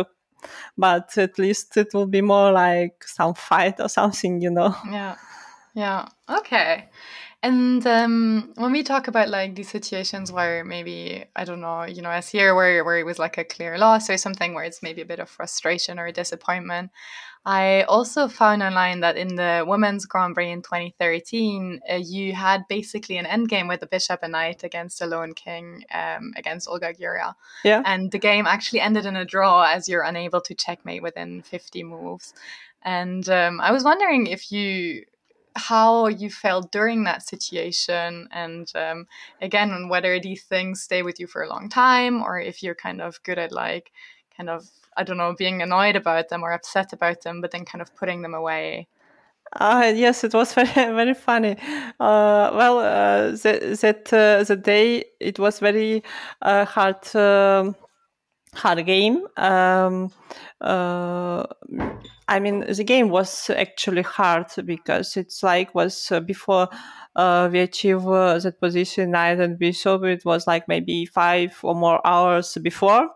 [0.77, 4.75] but at least it will be more like some fight or something, you know.
[4.89, 5.15] Yeah,
[5.73, 6.89] yeah, okay.
[7.41, 12.01] And um, when we talk about like these situations where maybe I don't know, you
[12.01, 14.83] know, as here where where it was like a clear loss or something where it's
[14.83, 16.91] maybe a bit of frustration or disappointment,
[17.45, 22.67] I also found online that in the Women's Grand Prix in 2013, uh, you had
[22.67, 26.93] basically an endgame with a bishop and knight against a lone king um, against Olga
[26.93, 27.35] Girya.
[27.63, 27.81] Yeah.
[27.85, 31.83] And the game actually ended in a draw as you're unable to checkmate within 50
[31.83, 32.33] moves.
[32.83, 35.05] And um, I was wondering if you
[35.55, 39.07] how you felt during that situation and um,
[39.41, 43.01] again whether these things stay with you for a long time or if you're kind
[43.01, 43.91] of good at like
[44.37, 47.65] kind of i don't know being annoyed about them or upset about them but then
[47.65, 48.87] kind of putting them away
[49.53, 51.57] uh, yes, it was very very funny.
[51.99, 56.03] Uh, well, uh, that uh, the day it was very
[56.43, 57.75] uh, hard um,
[58.53, 59.27] hard game.
[59.37, 60.11] Um,
[60.61, 61.45] uh,
[62.27, 66.69] I mean, the game was actually hard because it's like was uh, before
[67.15, 70.03] uh, we achieve uh, that position knight and bishop.
[70.03, 73.09] It was like maybe five or more hours before,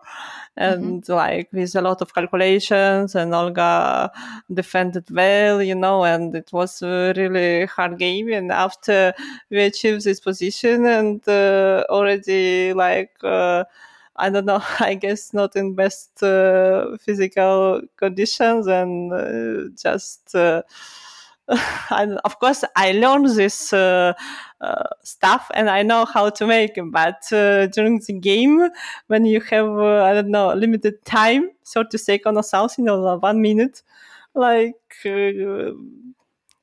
[0.56, 1.12] and mm-hmm.
[1.12, 3.14] like with a lot of calculations.
[3.14, 4.10] And Olga
[4.52, 8.32] defended well, you know, and it was a really hard game.
[8.32, 9.14] And after
[9.50, 13.64] we achieved this position, and uh, already like uh,
[14.16, 20.34] I don't know, I guess not in best uh, physical conditions and uh, just.
[20.34, 20.62] Uh,
[21.90, 24.14] and of course, I learned this uh,
[24.60, 26.78] uh, stuff and I know how to make.
[26.86, 28.68] But uh, during the game,
[29.08, 33.82] when you have I don't know limited time, thirty seconds or something, or one minute,
[34.34, 34.74] like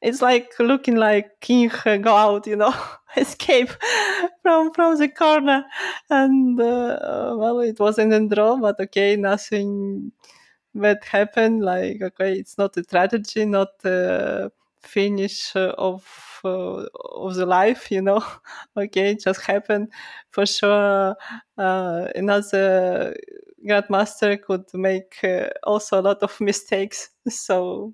[0.01, 1.69] it's like looking like king
[2.01, 2.73] go out, you know,
[3.17, 3.69] escape
[4.41, 5.65] from from the corner,
[6.09, 10.11] and uh, well, it wasn't in draw, but okay, nothing
[10.75, 11.63] bad happened.
[11.63, 16.05] Like okay, it's not a tragedy, not a finish of
[16.43, 16.85] uh,
[17.15, 18.23] of the life, you know.
[18.77, 19.89] okay, it just happened
[20.31, 21.15] for sure.
[21.57, 23.15] Uh, another
[23.67, 27.93] grandmaster could make uh, also a lot of mistakes, so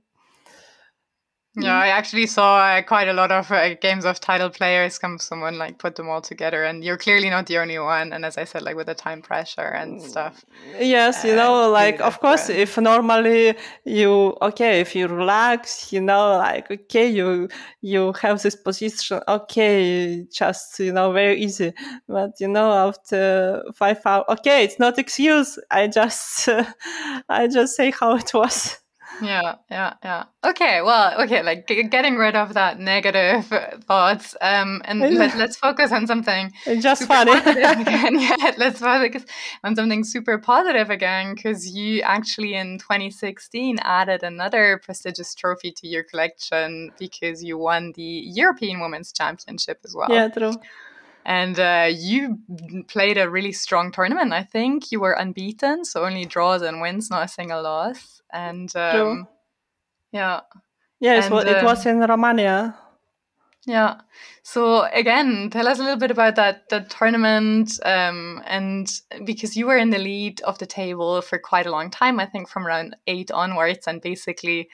[1.60, 5.18] Yeah, I actually saw uh, quite a lot of uh, games of title players come
[5.18, 8.38] someone like put them all together and you're clearly not the only one and as
[8.38, 10.46] I said like with the time pressure and stuff.
[10.80, 16.02] Yes, you know, uh, like of course if normally you okay, if you relax, you
[16.02, 17.50] know, like okay, you
[17.82, 21.74] you have this position, okay, just you know, very easy.
[22.08, 25.58] But you know, after five hours, okay, it's not excuse.
[25.72, 26.50] I just
[27.30, 28.78] I just say how it was.
[29.22, 30.24] Yeah, yeah, yeah.
[30.44, 33.46] Okay, well, okay, like g- getting rid of that negative
[33.86, 37.32] thoughts, um, and let, let's focus on something It's just funny.
[37.82, 38.20] again.
[38.20, 39.26] Yeah, let's focus
[39.64, 45.88] on something super positive again, because you actually in 2016 added another prestigious trophy to
[45.88, 50.12] your collection because you won the European Women's Championship as well.
[50.12, 50.54] yeah, true.
[51.28, 52.40] And uh, you
[52.88, 54.32] played a really strong tournament.
[54.32, 58.22] I think you were unbeaten, so only draws and wins, not a single loss.
[58.32, 59.28] And um,
[60.14, 60.42] yeah,
[61.00, 62.76] Yes, And, well, it was um, in Romania.
[63.66, 64.02] yeah.
[64.44, 68.90] So again, tell us a little bit about that that tournament, um, and
[69.26, 72.26] because you were in the lead of the table for quite a long time, I
[72.26, 74.70] think from round eight onwards, and basically.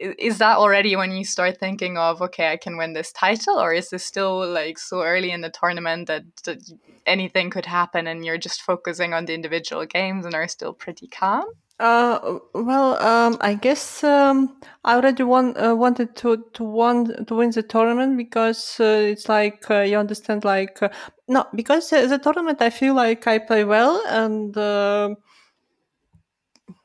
[0.00, 3.74] Is that already when you start thinking of okay, I can win this title, or
[3.74, 6.58] is this still like so early in the tournament that, that
[7.06, 11.06] anything could happen, and you're just focusing on the individual games and are still pretty
[11.06, 11.44] calm?
[11.78, 17.34] Uh, well, um, I guess um, I already won, uh, wanted to to won to
[17.34, 20.90] win the tournament because uh, it's like uh, you understand, like uh,
[21.28, 25.14] no, because uh, the tournament I feel like I play well and uh,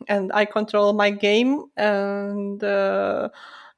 [0.08, 3.30] and I control my game and uh,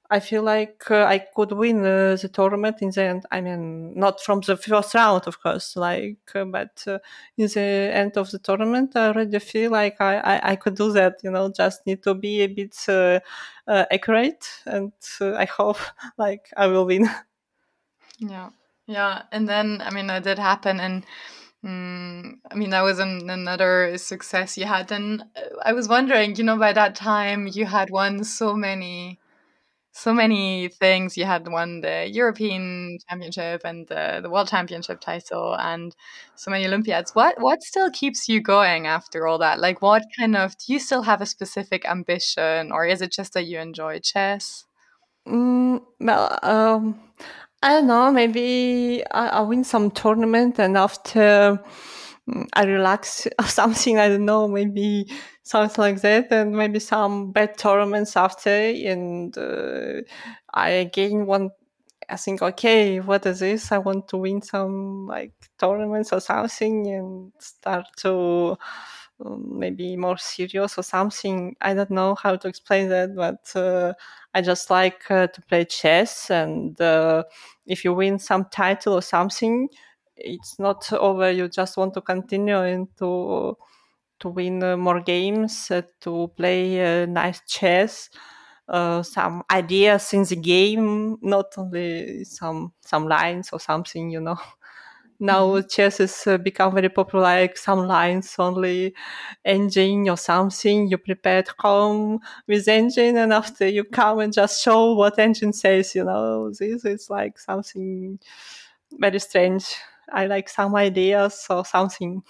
[0.09, 3.25] I feel like uh, I could win uh, the tournament in the end.
[3.31, 6.99] I mean, not from the first round, of course, like, uh, but uh,
[7.37, 10.93] in the end of the tournament, I already feel like I, I, I could do
[10.93, 11.15] that.
[11.23, 13.19] You know, just need to be a bit uh,
[13.67, 15.79] accurate, and I hope
[16.17, 17.09] like I will win.
[18.19, 18.49] Yeah,
[18.87, 21.05] yeah, and then I mean that did happen, and
[21.65, 24.91] mm, I mean that was an, another success you had.
[24.91, 29.19] And uh, I was wondering, you know, by that time you had won so many,
[29.93, 31.17] so many things.
[31.17, 35.95] You had won the European Championship and the, the World Championship title, and
[36.35, 37.15] so many Olympiads.
[37.15, 39.59] What what still keeps you going after all that?
[39.59, 43.33] Like, what kind of do you still have a specific ambition, or is it just
[43.33, 44.65] that you enjoy chess?
[45.27, 46.99] Mm, well, um,
[47.67, 48.12] I don't know.
[48.12, 51.60] Maybe I, I win some tournament, and after
[52.30, 53.97] mm, I relax or something.
[53.99, 54.47] I don't know.
[54.47, 55.08] Maybe
[55.43, 60.01] something like that, and maybe some bad tournaments after, and uh,
[60.53, 61.51] I again want.
[62.10, 63.71] I think, okay, what is this?
[63.71, 68.58] I want to win some like tournaments or something, and start to
[69.19, 71.56] maybe more serious or something.
[71.62, 73.93] I don't know how to explain that, but uh,
[74.34, 76.30] I just like uh, to play chess.
[76.30, 77.23] And uh,
[77.65, 79.69] if you win some title or something,
[80.15, 81.32] it's not over.
[81.32, 83.58] You just want to continue and to
[84.19, 88.10] to win uh, more games, uh, to play uh, nice chess.
[88.69, 94.38] Some ideas in the game, not only some some lines or something, you know
[95.19, 98.93] now chess has uh, become very popular like some lines only
[99.45, 102.19] engine or something you prepare at home.
[102.47, 106.86] With engine and after you come and just show what engine says you know this
[106.86, 108.19] is like something
[108.99, 109.75] very strange.
[110.12, 112.23] I like some ideas or something.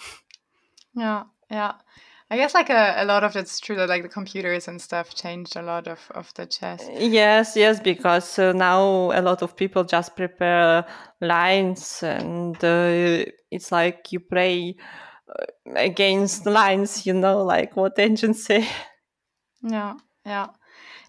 [0.93, 1.73] Yeah, yeah.
[2.29, 5.15] I guess like a, a lot of it's true that like the computers and stuff
[5.15, 6.85] changed a lot of, of the chess.
[6.99, 10.85] yes yes because uh, now a lot of people just prepare
[11.21, 14.75] lines and uh, it's like you play
[15.29, 18.67] uh, against lines you know like what engines say
[19.61, 20.47] Yeah, yeah.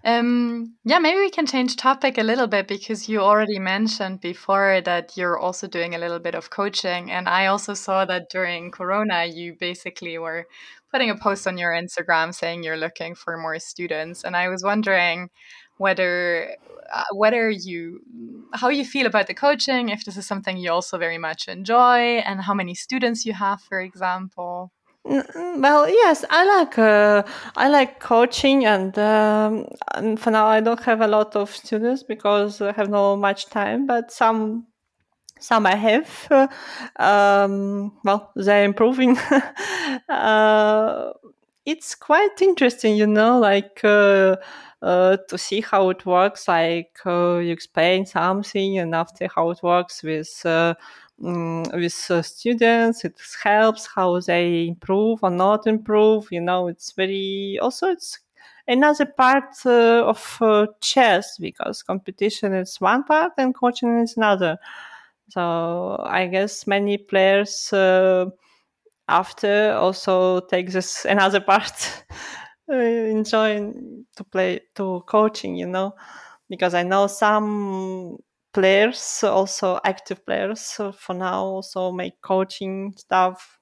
[0.05, 4.81] Um, yeah, maybe we can change topic a little bit because you already mentioned before
[4.85, 7.11] that you're also doing a little bit of coaching.
[7.11, 10.47] And I also saw that during Corona, you basically were
[10.93, 14.25] putting a post on your Instagram saying you're looking for more students.
[14.25, 15.31] And I was wondering
[15.79, 16.57] whether
[16.93, 18.01] uh, whether you
[18.55, 22.19] how you feel about the coaching, if this is something you also very much enjoy,
[22.19, 24.73] and how many students you have, for example.
[25.07, 27.23] Mm, Well, yes, I like uh,
[27.57, 32.03] I like coaching, and, um, and for now I don't have a lot of students
[32.03, 33.87] because I have no much time.
[33.87, 34.67] But some
[35.41, 36.29] some I have.
[36.31, 36.49] Uh,
[37.03, 39.19] um, well, they're improving.
[40.09, 41.13] uh,
[41.67, 44.37] it's quite interesting, you know, like uh,
[44.83, 46.49] uh, to see how it works.
[46.49, 50.45] Like uh, you explain something, and after how it works with
[51.19, 56.29] with uh, students, it helps how they improve or not improve.
[56.31, 58.19] You know, it's very also it's
[58.67, 64.59] another part uh, of uh, chess because competition is one part and coaching is another.
[65.31, 68.27] So I guess many players uh,
[69.09, 72.05] after also take this another part,
[72.73, 75.57] uh, enjoying to play to coaching.
[75.57, 75.95] You know,
[76.49, 78.19] because I know some
[78.53, 83.59] players, also active players, for now also make coaching stuff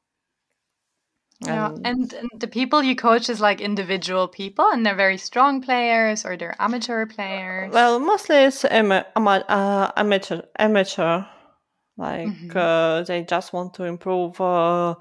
[1.40, 5.60] yeah, and, and, the people you coach is like individual people, and they're very strong
[5.60, 7.72] players, or they're amateur players.
[7.72, 11.24] Well, mostly it's ama- ama- uh, amateur, amateur.
[11.98, 12.56] Like mm-hmm.
[12.56, 14.94] uh, they just want to improve uh,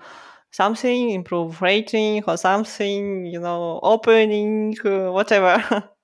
[0.51, 5.89] something, improve rating or something, you know, opening, uh, whatever.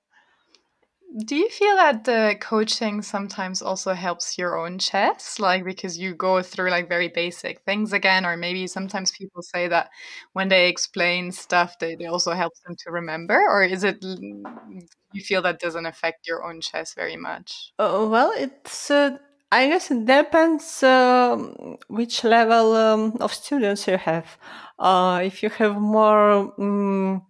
[1.26, 5.39] Do you feel that the coaching sometimes also helps your own chess?
[5.39, 9.68] Like, because you go through like very basic things again, or maybe sometimes people say
[9.68, 9.89] that
[10.32, 15.22] when they explain stuff, they, they also helps them to remember, or is it you
[15.22, 17.74] feel that doesn't affect your own chess very much?
[17.78, 19.18] Uh, well, it's, uh,
[19.51, 24.38] I guess it depends um, which level um, of students you have.
[24.80, 27.24] Uh, if you have more, um,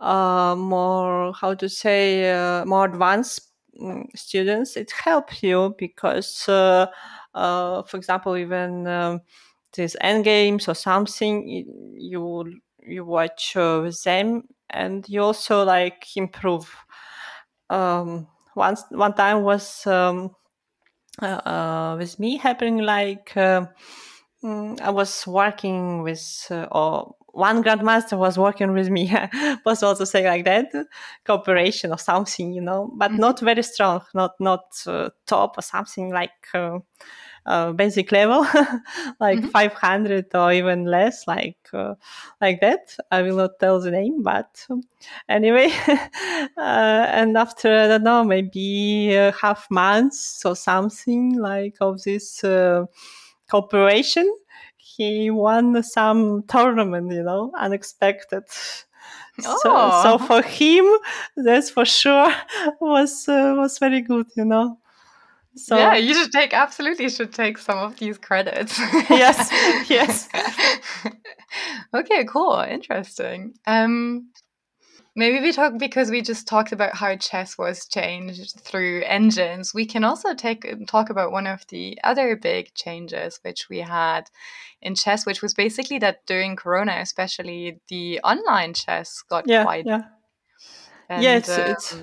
[0.00, 3.40] uh, more how to say uh, more advanced
[3.80, 6.86] mm, students it helps you because uh,
[7.34, 9.20] uh, for example even um,
[9.74, 11.46] these end games or something
[11.96, 16.74] you you watch uh, with them and you also like improve.
[17.70, 20.34] Um, once one time was um,
[21.22, 28.72] uh, with me happening like mm, I was working with or one grandmaster was working
[28.72, 29.12] with me
[29.64, 30.66] was also say like that
[31.24, 33.20] cooperation or something you know but mm-hmm.
[33.20, 36.78] not very strong not not uh, top or something like uh,
[37.46, 38.40] uh, basic level
[39.20, 39.48] like mm-hmm.
[39.48, 41.94] 500 or even less like uh,
[42.40, 44.82] like that i will not tell the name but um,
[45.28, 52.02] anyway uh, and after i don't know maybe uh, half months or something like of
[52.02, 52.42] this
[53.48, 54.30] cooperation
[54.98, 58.42] he won some tournament, you know, unexpected.
[59.44, 59.58] Oh.
[59.62, 60.84] So, so for him,
[61.36, 62.34] that's for sure
[62.80, 64.78] was uh, was very good, you know.
[65.54, 68.78] So yeah, you should take absolutely should take some of these credits.
[69.10, 69.48] yes,
[69.88, 70.28] yes.
[71.94, 73.54] okay, cool, interesting.
[73.66, 74.30] Um,
[75.18, 79.74] Maybe we talk because we just talked about how chess was changed through engines.
[79.74, 84.30] We can also take talk about one of the other big changes which we had
[84.80, 89.86] in chess, which was basically that during Corona, especially the online chess got yeah, quite
[89.86, 90.02] yeah.
[91.08, 91.96] And, yeah, it's, um, it's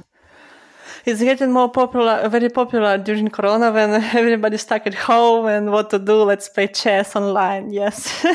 [1.06, 5.90] it's getting more popular, very popular during Corona when everybody's stuck at home and what
[5.92, 6.24] to do.
[6.24, 7.72] Let's play chess online.
[7.72, 8.26] Yes.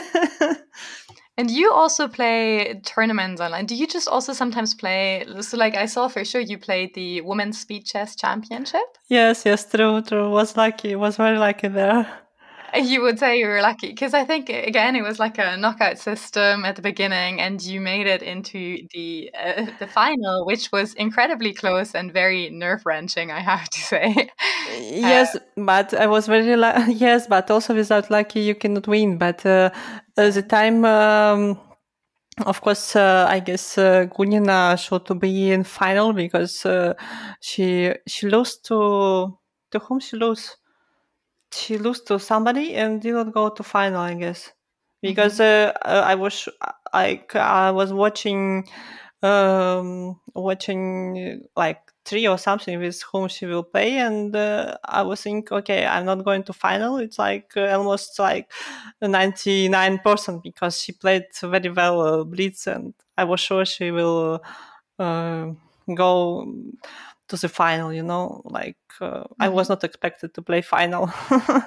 [1.41, 3.65] And you also play tournaments online.
[3.65, 5.25] Do you just also sometimes play?
[5.41, 8.85] So, like I saw for sure, you played the Women's Speed Chess Championship.
[9.09, 10.29] Yes, yes, true, true.
[10.29, 10.95] Was lucky.
[10.97, 12.07] Was very lucky there.
[12.91, 15.99] You would say you were lucky because I think again it was like a knockout
[15.99, 20.95] system at the beginning, and you made it into the uh, the final, which was
[20.95, 23.31] incredibly close and very nerve wrenching.
[23.31, 24.31] I have to say.
[24.81, 26.55] yes, uh, but I was very
[26.95, 29.19] yes, but also without lucky you cannot win.
[29.19, 29.71] But uh,
[30.17, 30.85] the time.
[30.85, 31.59] Um,
[32.47, 36.95] of course, uh, I guess uh, Gunina should be in final because uh,
[37.41, 39.37] she she lost to
[39.73, 40.57] to whom she lost
[41.53, 44.53] she lost to somebody and did not go to final, I guess,
[45.03, 45.77] because mm-hmm.
[45.85, 46.49] uh, uh I was
[46.93, 48.65] like I was watching
[49.23, 55.21] um watching like three or something with whom she will play and uh, i was
[55.21, 58.51] thinking okay i'm not going to final it's like uh, almost like
[59.03, 64.43] 99% because she played very well uh, blitz and i was sure she will
[64.99, 65.47] uh,
[65.95, 66.51] go
[67.31, 69.73] to the final you know like uh, i was mm-hmm.
[69.73, 71.11] not expected to play final.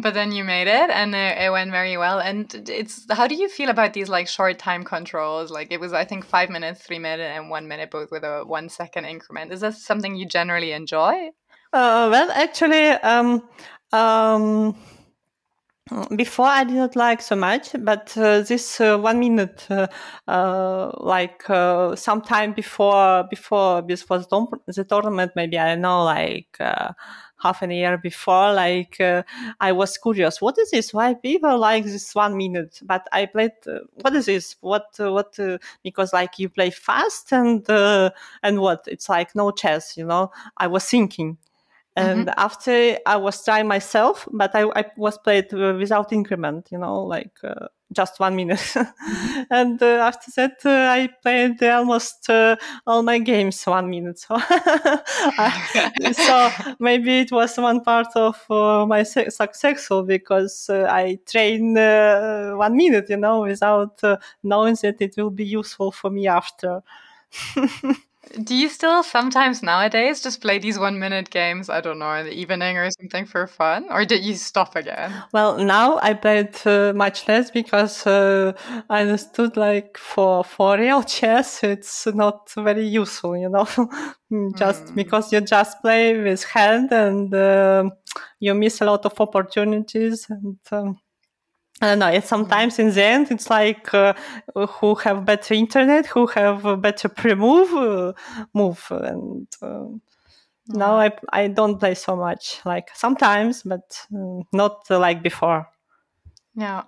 [0.00, 2.18] But then you made it and it, it, went very well.
[2.18, 5.50] And it's how do you feel about these like short time controls?
[5.50, 8.42] Like it was i think five minutes three minutes and one minute both with a
[8.44, 9.52] one second increment.
[9.52, 11.30] Is that something you generally enjoy?
[11.72, 13.42] Uh, well actually um,
[13.92, 14.74] um,
[16.16, 19.86] before I did not like so much, but uh, this uh, one minute, uh,
[20.26, 26.92] uh like uh, sometime before before this was the tournament, maybe I know, like uh,
[27.38, 29.00] half an year before, like
[29.60, 30.92] I was curious, what is this?
[30.92, 32.80] Why people like this one minute?
[32.82, 33.52] But I played.
[34.02, 34.56] what is this?
[34.60, 35.38] What what?
[35.84, 37.64] because like you play fast and
[38.42, 38.84] and what?
[38.88, 40.32] It's like no chess, you know.
[40.56, 41.38] I was thinking
[41.96, 42.38] and mm-hmm.
[42.40, 47.32] after I was trying myself, but I, I was played without increment, you know, like
[47.42, 48.74] uh, just one minute.
[49.50, 54.20] and uh, after that, uh, I played almost uh, all my games one minute.
[54.28, 54.38] So,
[56.12, 61.78] so maybe it was one part of uh, my su- successful because uh, I train
[61.78, 64.00] uh, one minute, you know, without
[64.42, 66.82] knowing that it will be useful for me after.
[68.42, 72.26] Do you still sometimes nowadays just play these one minute games, I don't know, in
[72.26, 73.86] the evening or something for fun?
[73.90, 75.12] Or did you stop again?
[75.32, 78.52] Well, now I played uh, much less because uh,
[78.90, 83.64] I understood like for, for real chess, it's not very useful, you know,
[84.56, 84.94] just mm.
[84.94, 87.88] because you just play with hand and uh,
[88.40, 90.98] you miss a lot of opportunities and um,
[91.82, 92.20] I don't know.
[92.20, 94.14] Sometimes in the end, it's like uh,
[94.54, 98.12] who have better internet, who have better pre-move, uh,
[98.54, 99.84] move, and uh,
[100.68, 102.60] now I I don't play so much.
[102.64, 105.68] Like sometimes, but uh, not like before.
[106.54, 106.84] Yeah.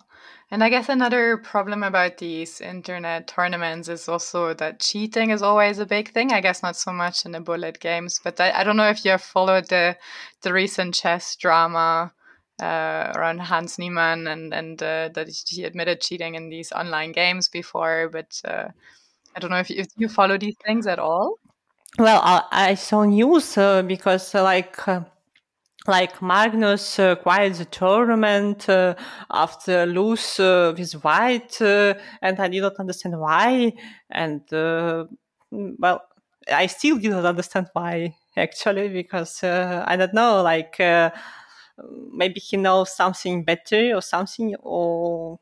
[0.51, 5.79] And I guess another problem about these internet tournaments is also that cheating is always
[5.79, 6.33] a big thing.
[6.33, 9.05] I guess not so much in the bullet games, but I, I don't know if
[9.05, 9.99] you have followed the
[10.41, 12.15] the recent chess drama
[12.61, 17.49] uh, around Hans Niemann and and uh, that he admitted cheating in these online games
[17.49, 18.09] before.
[18.11, 18.69] But uh,
[19.37, 21.39] I don't know if you, if you, follow these things at all.
[21.99, 24.87] Well, I, I saw news uh, because uh, like.
[24.87, 25.03] Uh,
[25.87, 28.69] like Magnus uh, quit the tournament
[29.31, 33.73] after lose with White, and I did not understand why.
[34.11, 36.03] And well,
[36.53, 40.79] I still did not understand why actually because I don't know, like
[42.13, 45.39] maybe he knows something better or something or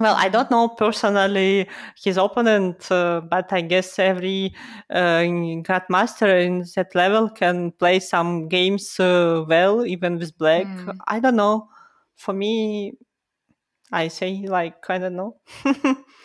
[0.00, 1.68] well, I don't know personally
[2.02, 4.52] his opponent, uh, but I guess every
[4.90, 5.22] uh,
[5.62, 10.66] grandmaster in that level can play some games uh, well, even with black.
[10.66, 10.96] Mm.
[11.06, 11.68] I don't know.
[12.16, 12.94] For me,
[13.92, 15.36] I say like I don't know.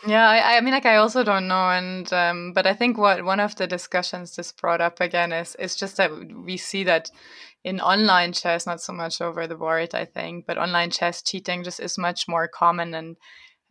[0.08, 3.24] yeah, I, I, mean, like I also don't know, and um, but I think what
[3.24, 6.12] one of the discussions just brought up again is is just that
[6.44, 7.12] we see that
[7.64, 11.64] in online chess, not so much over the board, I think, but online chess cheating
[11.64, 12.94] just is much more common.
[12.94, 13.18] And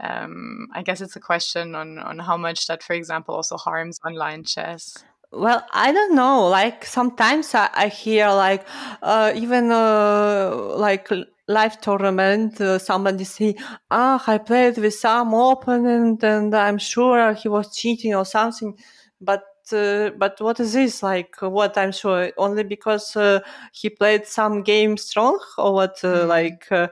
[0.01, 3.99] um, I guess it's a question on, on how much that, for example, also harms
[4.05, 5.05] online chess.
[5.31, 6.49] Well, I don't know.
[6.49, 8.67] Like sometimes I, I hear like
[9.03, 11.11] uh, even uh, like
[11.47, 13.55] live tournament, uh, somebody say,
[13.91, 18.75] "Ah, I played with some opponent, and I'm sure he was cheating or something."
[19.21, 21.37] But uh, but what is this like?
[21.41, 23.41] What I'm sure only because uh,
[23.73, 26.03] he played some game strong or what?
[26.05, 26.29] Uh, mm.
[26.29, 26.89] Like uh,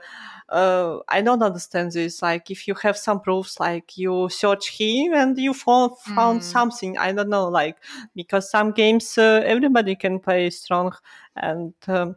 [0.49, 2.21] uh, I don't understand this.
[2.21, 6.43] Like if you have some proofs, like you search him and you found, found mm.
[6.43, 6.97] something.
[6.97, 7.47] I don't know.
[7.47, 7.77] Like
[8.15, 10.93] because some games uh, everybody can play strong
[11.35, 11.73] and.
[11.87, 12.15] Um,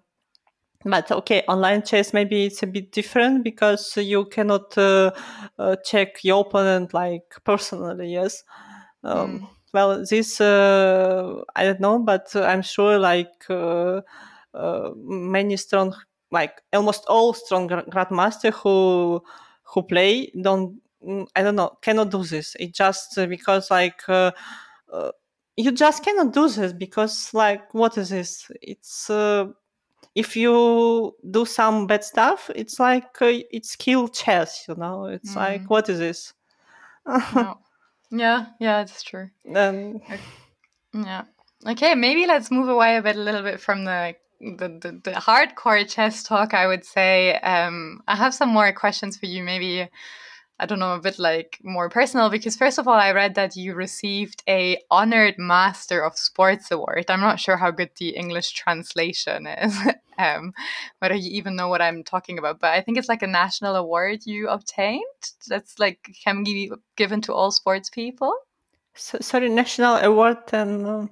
[0.82, 4.74] but okay, online chess maybe it's a bit different because you cannot
[5.84, 8.14] check your opponent like personally.
[8.14, 8.44] Yes.
[9.04, 14.00] Um, mm well, this uh, I don't know, but I'm sure like uh,
[14.54, 15.94] uh, many strong,
[16.30, 19.22] like almost all strong grandmaster who
[19.62, 22.56] who play don't mm, I don't know cannot do this.
[22.58, 24.32] It just because like uh,
[24.92, 25.12] uh,
[25.56, 28.50] you just cannot do this because like what is this?
[28.62, 29.46] It's uh,
[30.14, 34.64] if you do some bad stuff, it's like it's kill chess.
[34.68, 35.36] You know, it's mm.
[35.36, 36.32] like what is this?
[37.06, 37.58] no.
[38.10, 39.30] Yeah, yeah, it's true.
[39.54, 40.00] Um,
[40.92, 41.22] yeah.
[41.66, 45.10] Okay, maybe let's move away a bit, a little bit from the the, the, the
[45.12, 46.54] hardcore chess talk.
[46.54, 49.42] I would say um, I have some more questions for you.
[49.42, 49.88] Maybe
[50.60, 53.56] I don't know, a bit like more personal because first of all, I read that
[53.56, 57.06] you received a honored Master of Sports award.
[57.08, 59.74] I'm not sure how good the English translation is,
[60.18, 60.52] um,
[60.98, 63.74] whether you even know what I'm talking about, but I think it's like a national
[63.74, 65.22] award you obtained.
[65.48, 68.34] That's like can be given to all sports people.
[68.94, 70.86] So, sorry, national award and.
[70.86, 71.06] Uh...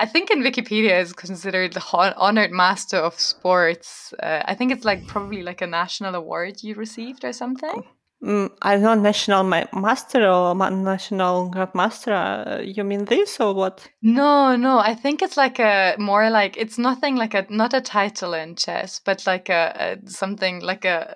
[0.00, 4.14] I think in Wikipedia is considered the honored master of sports.
[4.22, 7.82] Uh, I think it's like probably like a national award you received or something.
[8.22, 12.12] Mm, I'm not national master or national grandmaster.
[12.12, 13.88] Uh, you mean this or what?
[14.02, 14.80] No, no.
[14.80, 18.56] I think it's like a more like it's nothing like a not a title in
[18.56, 21.14] chess, but like a, a something like a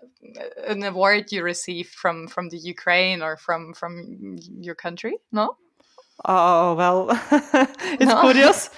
[0.68, 5.18] an award you receive from from the Ukraine or from from your country.
[5.32, 5.56] No.
[6.24, 7.08] Oh well,
[7.98, 8.20] it's no?
[8.20, 8.70] curious.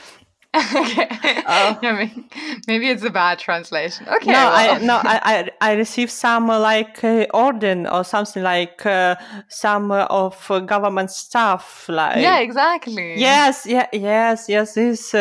[0.54, 1.08] Okay.
[1.46, 2.08] Uh, yeah,
[2.66, 4.06] maybe it's a bad translation.
[4.08, 4.32] Okay.
[4.32, 4.74] No, well.
[4.74, 9.16] I no, I, I, I received some uh, like uh, orden or something like uh,
[9.48, 11.86] some uh, of uh, government stuff.
[11.88, 13.20] Like yeah, exactly.
[13.20, 14.74] Yes, yeah, yes, yes.
[14.74, 15.14] This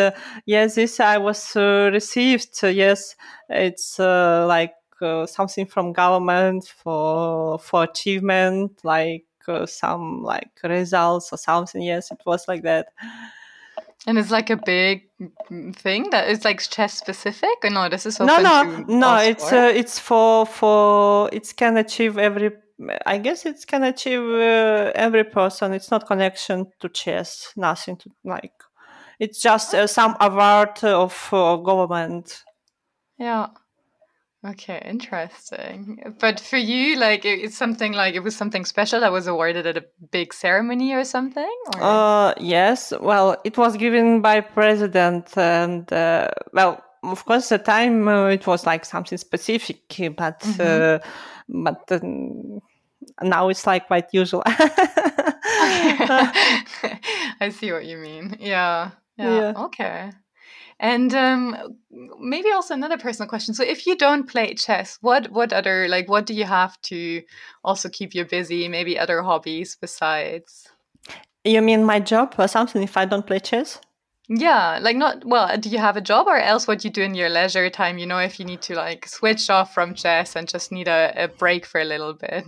[0.46, 2.64] yes, this I was received.
[2.64, 3.16] yes,
[3.50, 4.74] it's like
[5.04, 11.82] uh, something from government for for achievement, like uh, some like results or something.
[11.82, 12.88] Yes, it was like that.
[14.06, 15.04] And it's like a big
[15.76, 17.88] thing that is like chess specific, or no?
[17.88, 19.18] This is no, no, no.
[19.18, 22.52] It's uh, it's for for it can achieve every.
[23.06, 25.74] I guess it can achieve uh, every person.
[25.74, 27.54] It's not connection to chess.
[27.56, 28.52] Nothing to like.
[29.20, 32.44] It's just uh, some award of uh, government.
[33.18, 33.48] Yeah.
[34.46, 36.14] Okay, interesting.
[36.20, 39.78] But for you, like it's something like it was something special that was awarded at
[39.78, 41.56] a big ceremony or something.
[41.76, 41.82] Or?
[41.82, 42.92] Uh, yes.
[43.00, 48.46] Well, it was given by president, and uh, well, of course, the time uh, it
[48.46, 49.88] was like something specific,
[50.18, 50.62] but mm-hmm.
[50.62, 51.00] Uh,
[51.48, 52.60] but um,
[53.22, 54.44] now it's like quite usual.
[57.40, 58.36] I see what you mean.
[58.40, 58.92] Yeah.
[59.18, 59.36] Yeah.
[59.36, 59.54] yeah.
[59.56, 60.12] Okay.
[60.84, 61.78] And um,
[62.20, 63.54] maybe also another personal question.
[63.54, 67.24] So, if you don't play chess, what what other like what do you have to
[67.64, 68.68] also keep you busy?
[68.68, 70.68] Maybe other hobbies besides.
[71.46, 72.84] You mean my job or something?
[72.84, 73.80] If I don't play chess.
[74.28, 75.58] Yeah, like not well.
[75.58, 77.98] Do you have a job or else what you do in your leisure time?
[77.98, 81.14] You know, if you need to like switch off from chess and just need a,
[81.16, 82.44] a break for a little bit.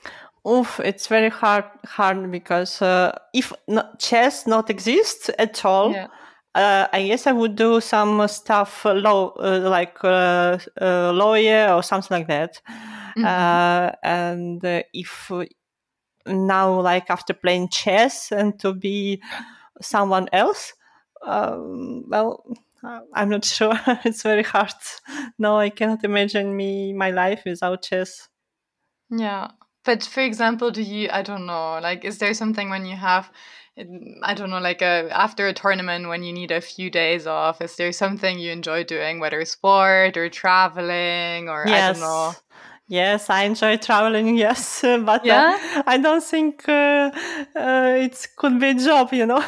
[0.46, 6.08] Oof, it's very hard hard because uh, if not, chess not exists at all, yeah
[6.54, 11.72] uh, I guess I would do some stuff uh, law, uh, like uh, uh, lawyer
[11.72, 12.60] or something like that.
[13.16, 13.24] Mm-hmm.
[13.24, 15.30] Uh, and if
[16.26, 19.22] now, like after playing chess, and to be
[19.80, 20.72] someone else,
[21.24, 22.44] um, well,
[23.14, 23.78] I'm not sure.
[24.04, 24.72] it's very hard.
[25.38, 28.28] No, I cannot imagine me my life without chess.
[29.10, 29.48] Yeah,
[29.84, 31.08] but for example, do you?
[31.10, 31.78] I don't know.
[31.80, 33.30] Like, is there something when you have
[34.22, 37.60] I don't know, like a after a tournament when you need a few days off,
[37.62, 41.96] is there something you enjoy doing, whether sport or traveling or yes.
[41.96, 42.32] I don't know?
[42.88, 44.36] Yes, I enjoy traveling.
[44.38, 45.58] Yes, but uh, yeah?
[45.76, 47.10] uh, I don't think uh,
[47.54, 49.12] uh, it could be a job.
[49.12, 49.44] You know.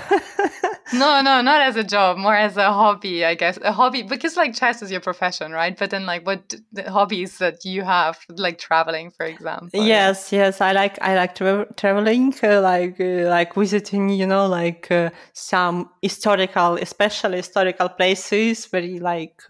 [0.92, 3.58] no, no, not as a job, more as a hobby, I guess.
[3.62, 5.74] A hobby because like chess is your profession, right?
[5.76, 9.86] But then like what the hobbies that you have, like traveling, for example.
[9.86, 14.46] Yes, yes, I like I like tra- traveling, uh, like uh, like visiting, you know,
[14.48, 14.92] like
[15.32, 19.40] some historical, especially historical places, very like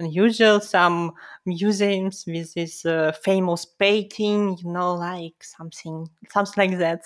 [0.00, 0.60] unusual.
[0.60, 1.12] Some
[1.44, 7.02] museums with this uh, famous painting, you know, like something, something like that.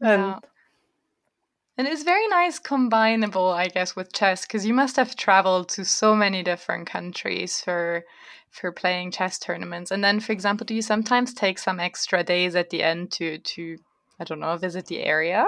[0.00, 0.34] Yeah.
[0.34, 0.42] And,
[1.78, 5.84] and it's very nice combinable, I guess, with chess because you must have traveled to
[5.84, 8.04] so many different countries for
[8.50, 9.90] for playing chess tournaments.
[9.90, 13.38] And then, for example, do you sometimes take some extra days at the end to
[13.38, 13.76] to
[14.18, 15.46] I don't know visit the area?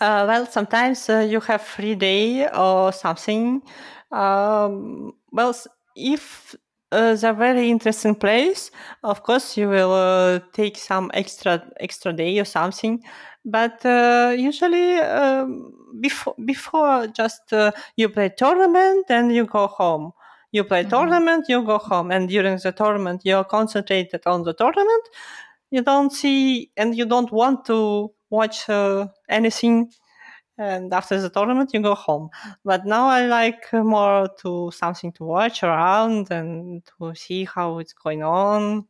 [0.00, 3.62] Uh, well, sometimes uh, you have free day or something.
[4.10, 5.54] Um, well,
[5.96, 6.54] if
[6.92, 8.70] uh, a very interesting place,
[9.02, 13.02] of course you will uh, take some extra extra day or something.
[13.44, 20.12] But uh, usually um, before before just uh, you play tournament and you go home.
[20.52, 20.90] You play mm-hmm.
[20.90, 25.02] tournament, you go home, and during the tournament you're concentrated on the tournament.
[25.70, 29.90] You don't see and you don't want to watch uh, anything
[30.62, 32.30] and after the tournament you go home.
[32.64, 37.92] But now i like more to something to watch around and to see how it's
[37.92, 38.86] going on.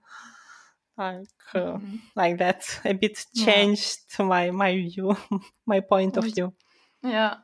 [0.99, 1.97] Like uh, mm-hmm.
[2.15, 2.81] like that.
[2.85, 4.27] A bit changed yeah.
[4.27, 5.17] my my view
[5.67, 6.53] my point of view.
[7.03, 7.37] Yeah.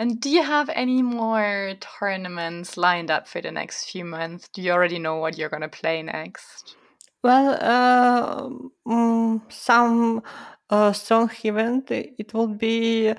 [0.00, 4.48] And do you have any more tournaments lined up for the next few months?
[4.52, 6.76] Do you already know what you're going to play next?
[7.22, 10.22] Well uh, um, some
[10.70, 13.12] uh, strong event it will be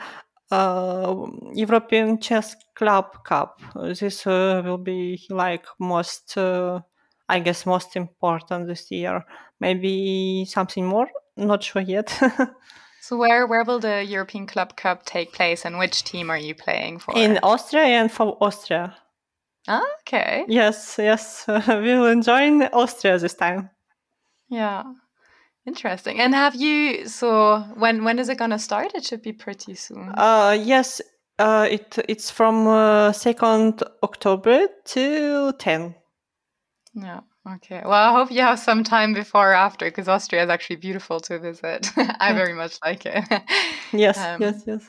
[0.51, 3.61] uh, European Chess Club Cup.
[3.75, 6.81] This uh, will be like most, uh,
[7.27, 9.25] I guess, most important this year.
[9.59, 11.09] Maybe something more.
[11.37, 12.09] Not sure yet.
[13.01, 16.55] so where where will the European Club Cup take place, and which team are you
[16.55, 17.17] playing for?
[17.17, 18.95] In Austria and for Austria.
[19.67, 20.45] Ah, okay.
[20.47, 23.69] Yes, yes, we'll enjoy Austria this time.
[24.49, 24.83] Yeah.
[25.69, 26.19] Interesting.
[26.19, 28.95] And have you so when when is it going to start?
[28.95, 30.09] It should be pretty soon.
[30.17, 30.99] Uh yes,
[31.37, 35.93] uh it it's from uh, 2nd October to 10.
[36.95, 37.19] Yeah.
[37.55, 37.81] Okay.
[37.85, 41.19] Well, I hope you have some time before or after because Austria is actually beautiful
[41.19, 41.87] to visit.
[42.19, 43.23] I very much like it.
[43.93, 44.83] yes, um, yes, yes.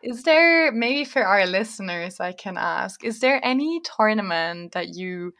[0.00, 5.32] Is there maybe for our listeners I can ask, is there any tournament that you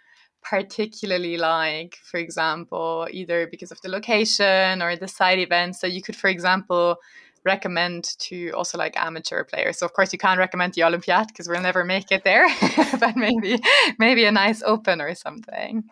[0.42, 6.02] particularly like, for example, either because of the location or the side events that you
[6.02, 6.96] could, for example,
[7.44, 9.78] recommend to also like amateur players?
[9.78, 12.46] So of course you can't recommend the Olympiad because we'll never make it there,
[13.00, 13.60] but maybe
[13.98, 15.84] maybe a nice open or something.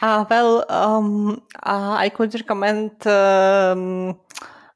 [0.00, 4.20] Uh, well, um, uh, I could recommend um,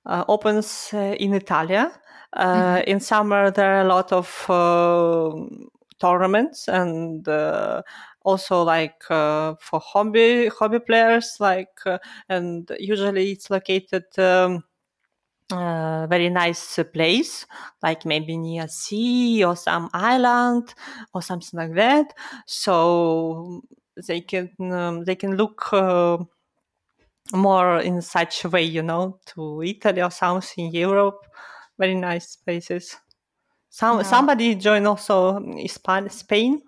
[0.07, 1.93] uh, opens uh, in Italia.
[2.33, 2.91] Uh, mm-hmm.
[2.91, 4.29] In summer, there are a lot of
[5.99, 7.27] tournaments and
[8.27, 11.97] also like uh, for hobby hobby players like uh,
[12.29, 14.65] and usually it's located um,
[15.53, 17.47] uh, very nice place
[17.81, 20.75] like maybe near sea or some island
[21.15, 22.13] or something like that.
[22.47, 23.63] So
[24.09, 26.19] they can um, they can look uh,
[27.33, 31.27] more in such a way you know to italy or something europe.
[31.79, 32.97] Very nice places.
[33.69, 34.03] Some yeah.
[34.03, 36.63] somebody joined also Spain, Spain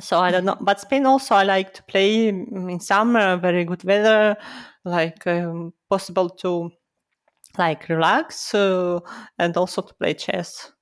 [0.00, 3.84] so I don't know, but Spain also I like to play in summer, very good
[3.84, 4.36] weather,
[4.84, 6.70] like um, possible to
[7.56, 8.98] like relax uh,
[9.38, 10.72] and also to play chess.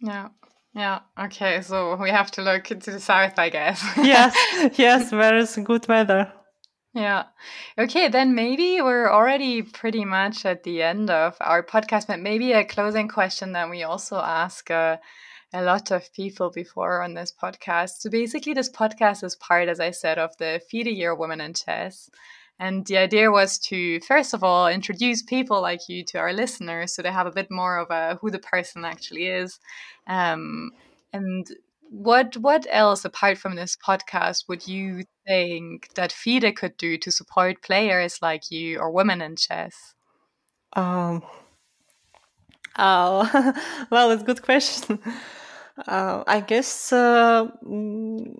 [0.00, 0.28] Yeah.
[0.74, 1.00] Yeah.
[1.18, 1.60] Okay.
[1.62, 3.84] So we have to look to the south, I guess.
[3.96, 4.36] yes.
[4.78, 5.12] Yes.
[5.12, 6.32] Where is good weather.
[6.94, 7.24] Yeah.
[7.78, 8.08] Okay.
[8.08, 12.64] Then maybe we're already pretty much at the end of our podcast, but maybe a
[12.64, 14.96] closing question that we also ask uh,
[15.52, 18.00] a lot of people before on this podcast.
[18.00, 21.54] So basically, this podcast is part, as I said, of the FIDE Year Women in
[21.54, 22.10] Chess.
[22.58, 26.92] And the idea was to, first of all, introduce people like you to our listeners
[26.92, 29.58] so they have a bit more of a who the person actually is.
[30.06, 30.72] Um,
[31.12, 31.46] and
[31.90, 37.10] what what else apart from this podcast would you think that FIDE could do to
[37.10, 39.94] support players like you or women in chess?
[40.74, 41.22] Um,
[42.78, 43.54] oh,
[43.90, 45.00] well, it's a good question.
[45.86, 48.34] Uh, I guess uh, mm,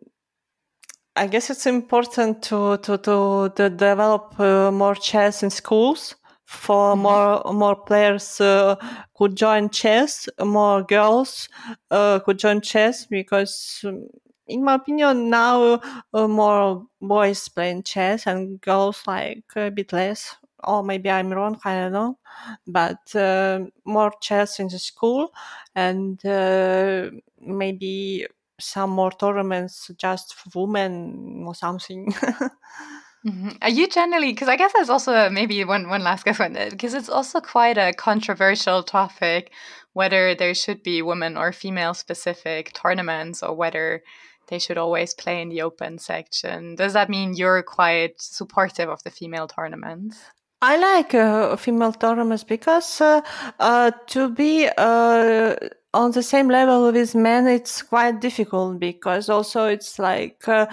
[1.16, 6.14] I guess it's important to to to, to develop uh, more chess in schools
[6.44, 7.02] for mm-hmm.
[7.02, 8.76] more more players uh,
[9.16, 11.48] could join chess, more girls
[11.90, 13.82] uh, could join chess because.
[13.84, 14.06] Um,
[14.50, 15.80] in my opinion, now
[16.12, 20.34] uh, more boys playing chess and girls like a bit less
[20.64, 22.18] or maybe I'm wrong, I don't know,
[22.66, 25.32] but uh, more chess in the school
[25.74, 28.26] and uh, maybe
[28.58, 32.12] some more tournaments just for women or something.
[33.26, 33.50] mm-hmm.
[33.62, 37.08] Are you generally because I guess there's also maybe one one last question because it's
[37.08, 39.50] also quite a controversial topic
[39.92, 44.02] whether there should be women or female specific tournaments or whether
[44.48, 46.74] they should always play in the open section.
[46.74, 50.18] Does that mean you're quite supportive of the female tournaments?
[50.62, 53.22] I like uh, female tournaments because uh,
[53.58, 55.56] uh, to be uh,
[55.94, 60.66] on the same level with men, it's quite difficult because also it's like uh,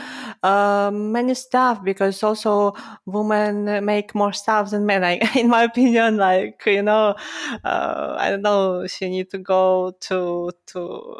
[0.44, 2.74] uh, many stuff because also
[3.06, 5.06] women make more stuff than men.
[5.06, 7.16] I, in my opinion, like you know,
[7.64, 11.20] I don't know, she need to go to to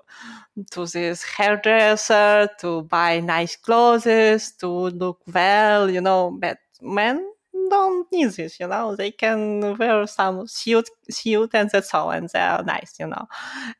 [0.72, 7.26] to this hairdresser to buy nice clothes to look well, you know, but men
[7.70, 8.96] don't need this, you know.
[8.96, 13.28] They can wear some suit, suit and that's all, and they're nice, you know.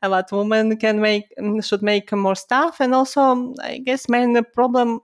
[0.02, 5.00] But women can make mm, should make more stuff, and also I guess main problem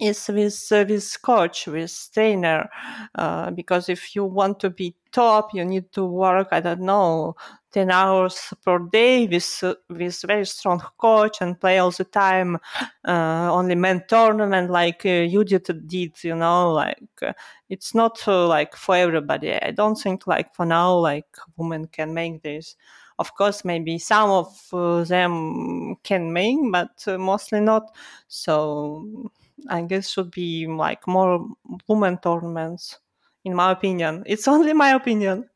[0.00, 2.68] is with uh, with coach with trainer
[3.14, 7.34] uh, because if you want to be top you need to work i don't know
[7.72, 12.58] 10 hours per day with uh, with very strong coach and play all the time
[13.06, 17.32] uh, only men tournament like uh, you did, did you know like uh,
[17.68, 19.52] it's not like for everybody.
[19.54, 21.26] I don't think like for now like
[21.56, 22.76] women can make this.
[23.18, 27.94] Of course maybe some of them can make but mostly not.
[28.28, 29.30] So
[29.68, 31.46] I guess should be like more
[31.88, 32.98] women tournaments,
[33.44, 34.24] in my opinion.
[34.26, 35.48] It's only my opinion.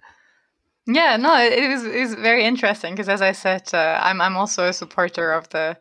[0.86, 4.68] Yeah, no, it is was very interesting because, as I said, uh, I'm I'm also
[4.68, 5.76] a supporter of the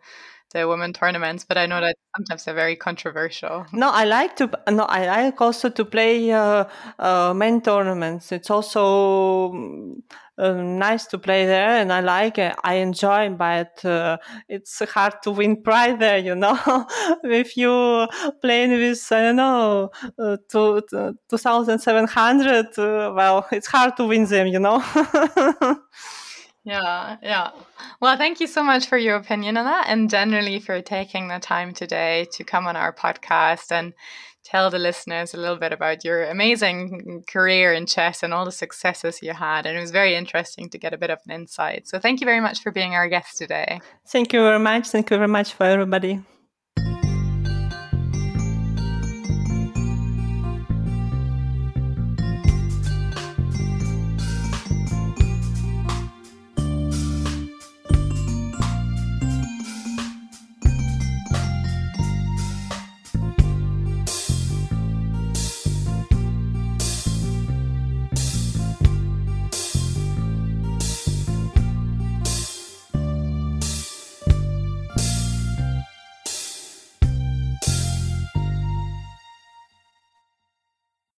[0.53, 3.65] the women tournaments, but I know that sometimes they're very controversial.
[3.73, 4.49] No, I like to.
[4.69, 6.65] No, I like also to play uh,
[6.99, 8.31] uh, men tournaments.
[8.31, 9.53] It's also
[10.41, 12.55] uh, nice to play there, and I like it.
[12.63, 14.17] I enjoy, but uh,
[14.49, 16.17] it's hard to win prize there.
[16.17, 16.57] You know,
[17.23, 18.07] if you
[18.41, 23.95] playing with I don't know uh, two two thousand seven hundred, uh, well, it's hard
[23.97, 24.47] to win them.
[24.47, 24.83] You know.
[26.63, 27.49] Yeah, yeah.
[27.99, 31.39] Well, thank you so much for your opinion on that and generally for taking the
[31.39, 33.93] time today to come on our podcast and
[34.43, 38.51] tell the listeners a little bit about your amazing career in chess and all the
[38.51, 39.65] successes you had.
[39.65, 41.87] And it was very interesting to get a bit of an insight.
[41.87, 43.79] So thank you very much for being our guest today.
[44.07, 44.89] Thank you very much.
[44.89, 46.21] Thank you very much for everybody.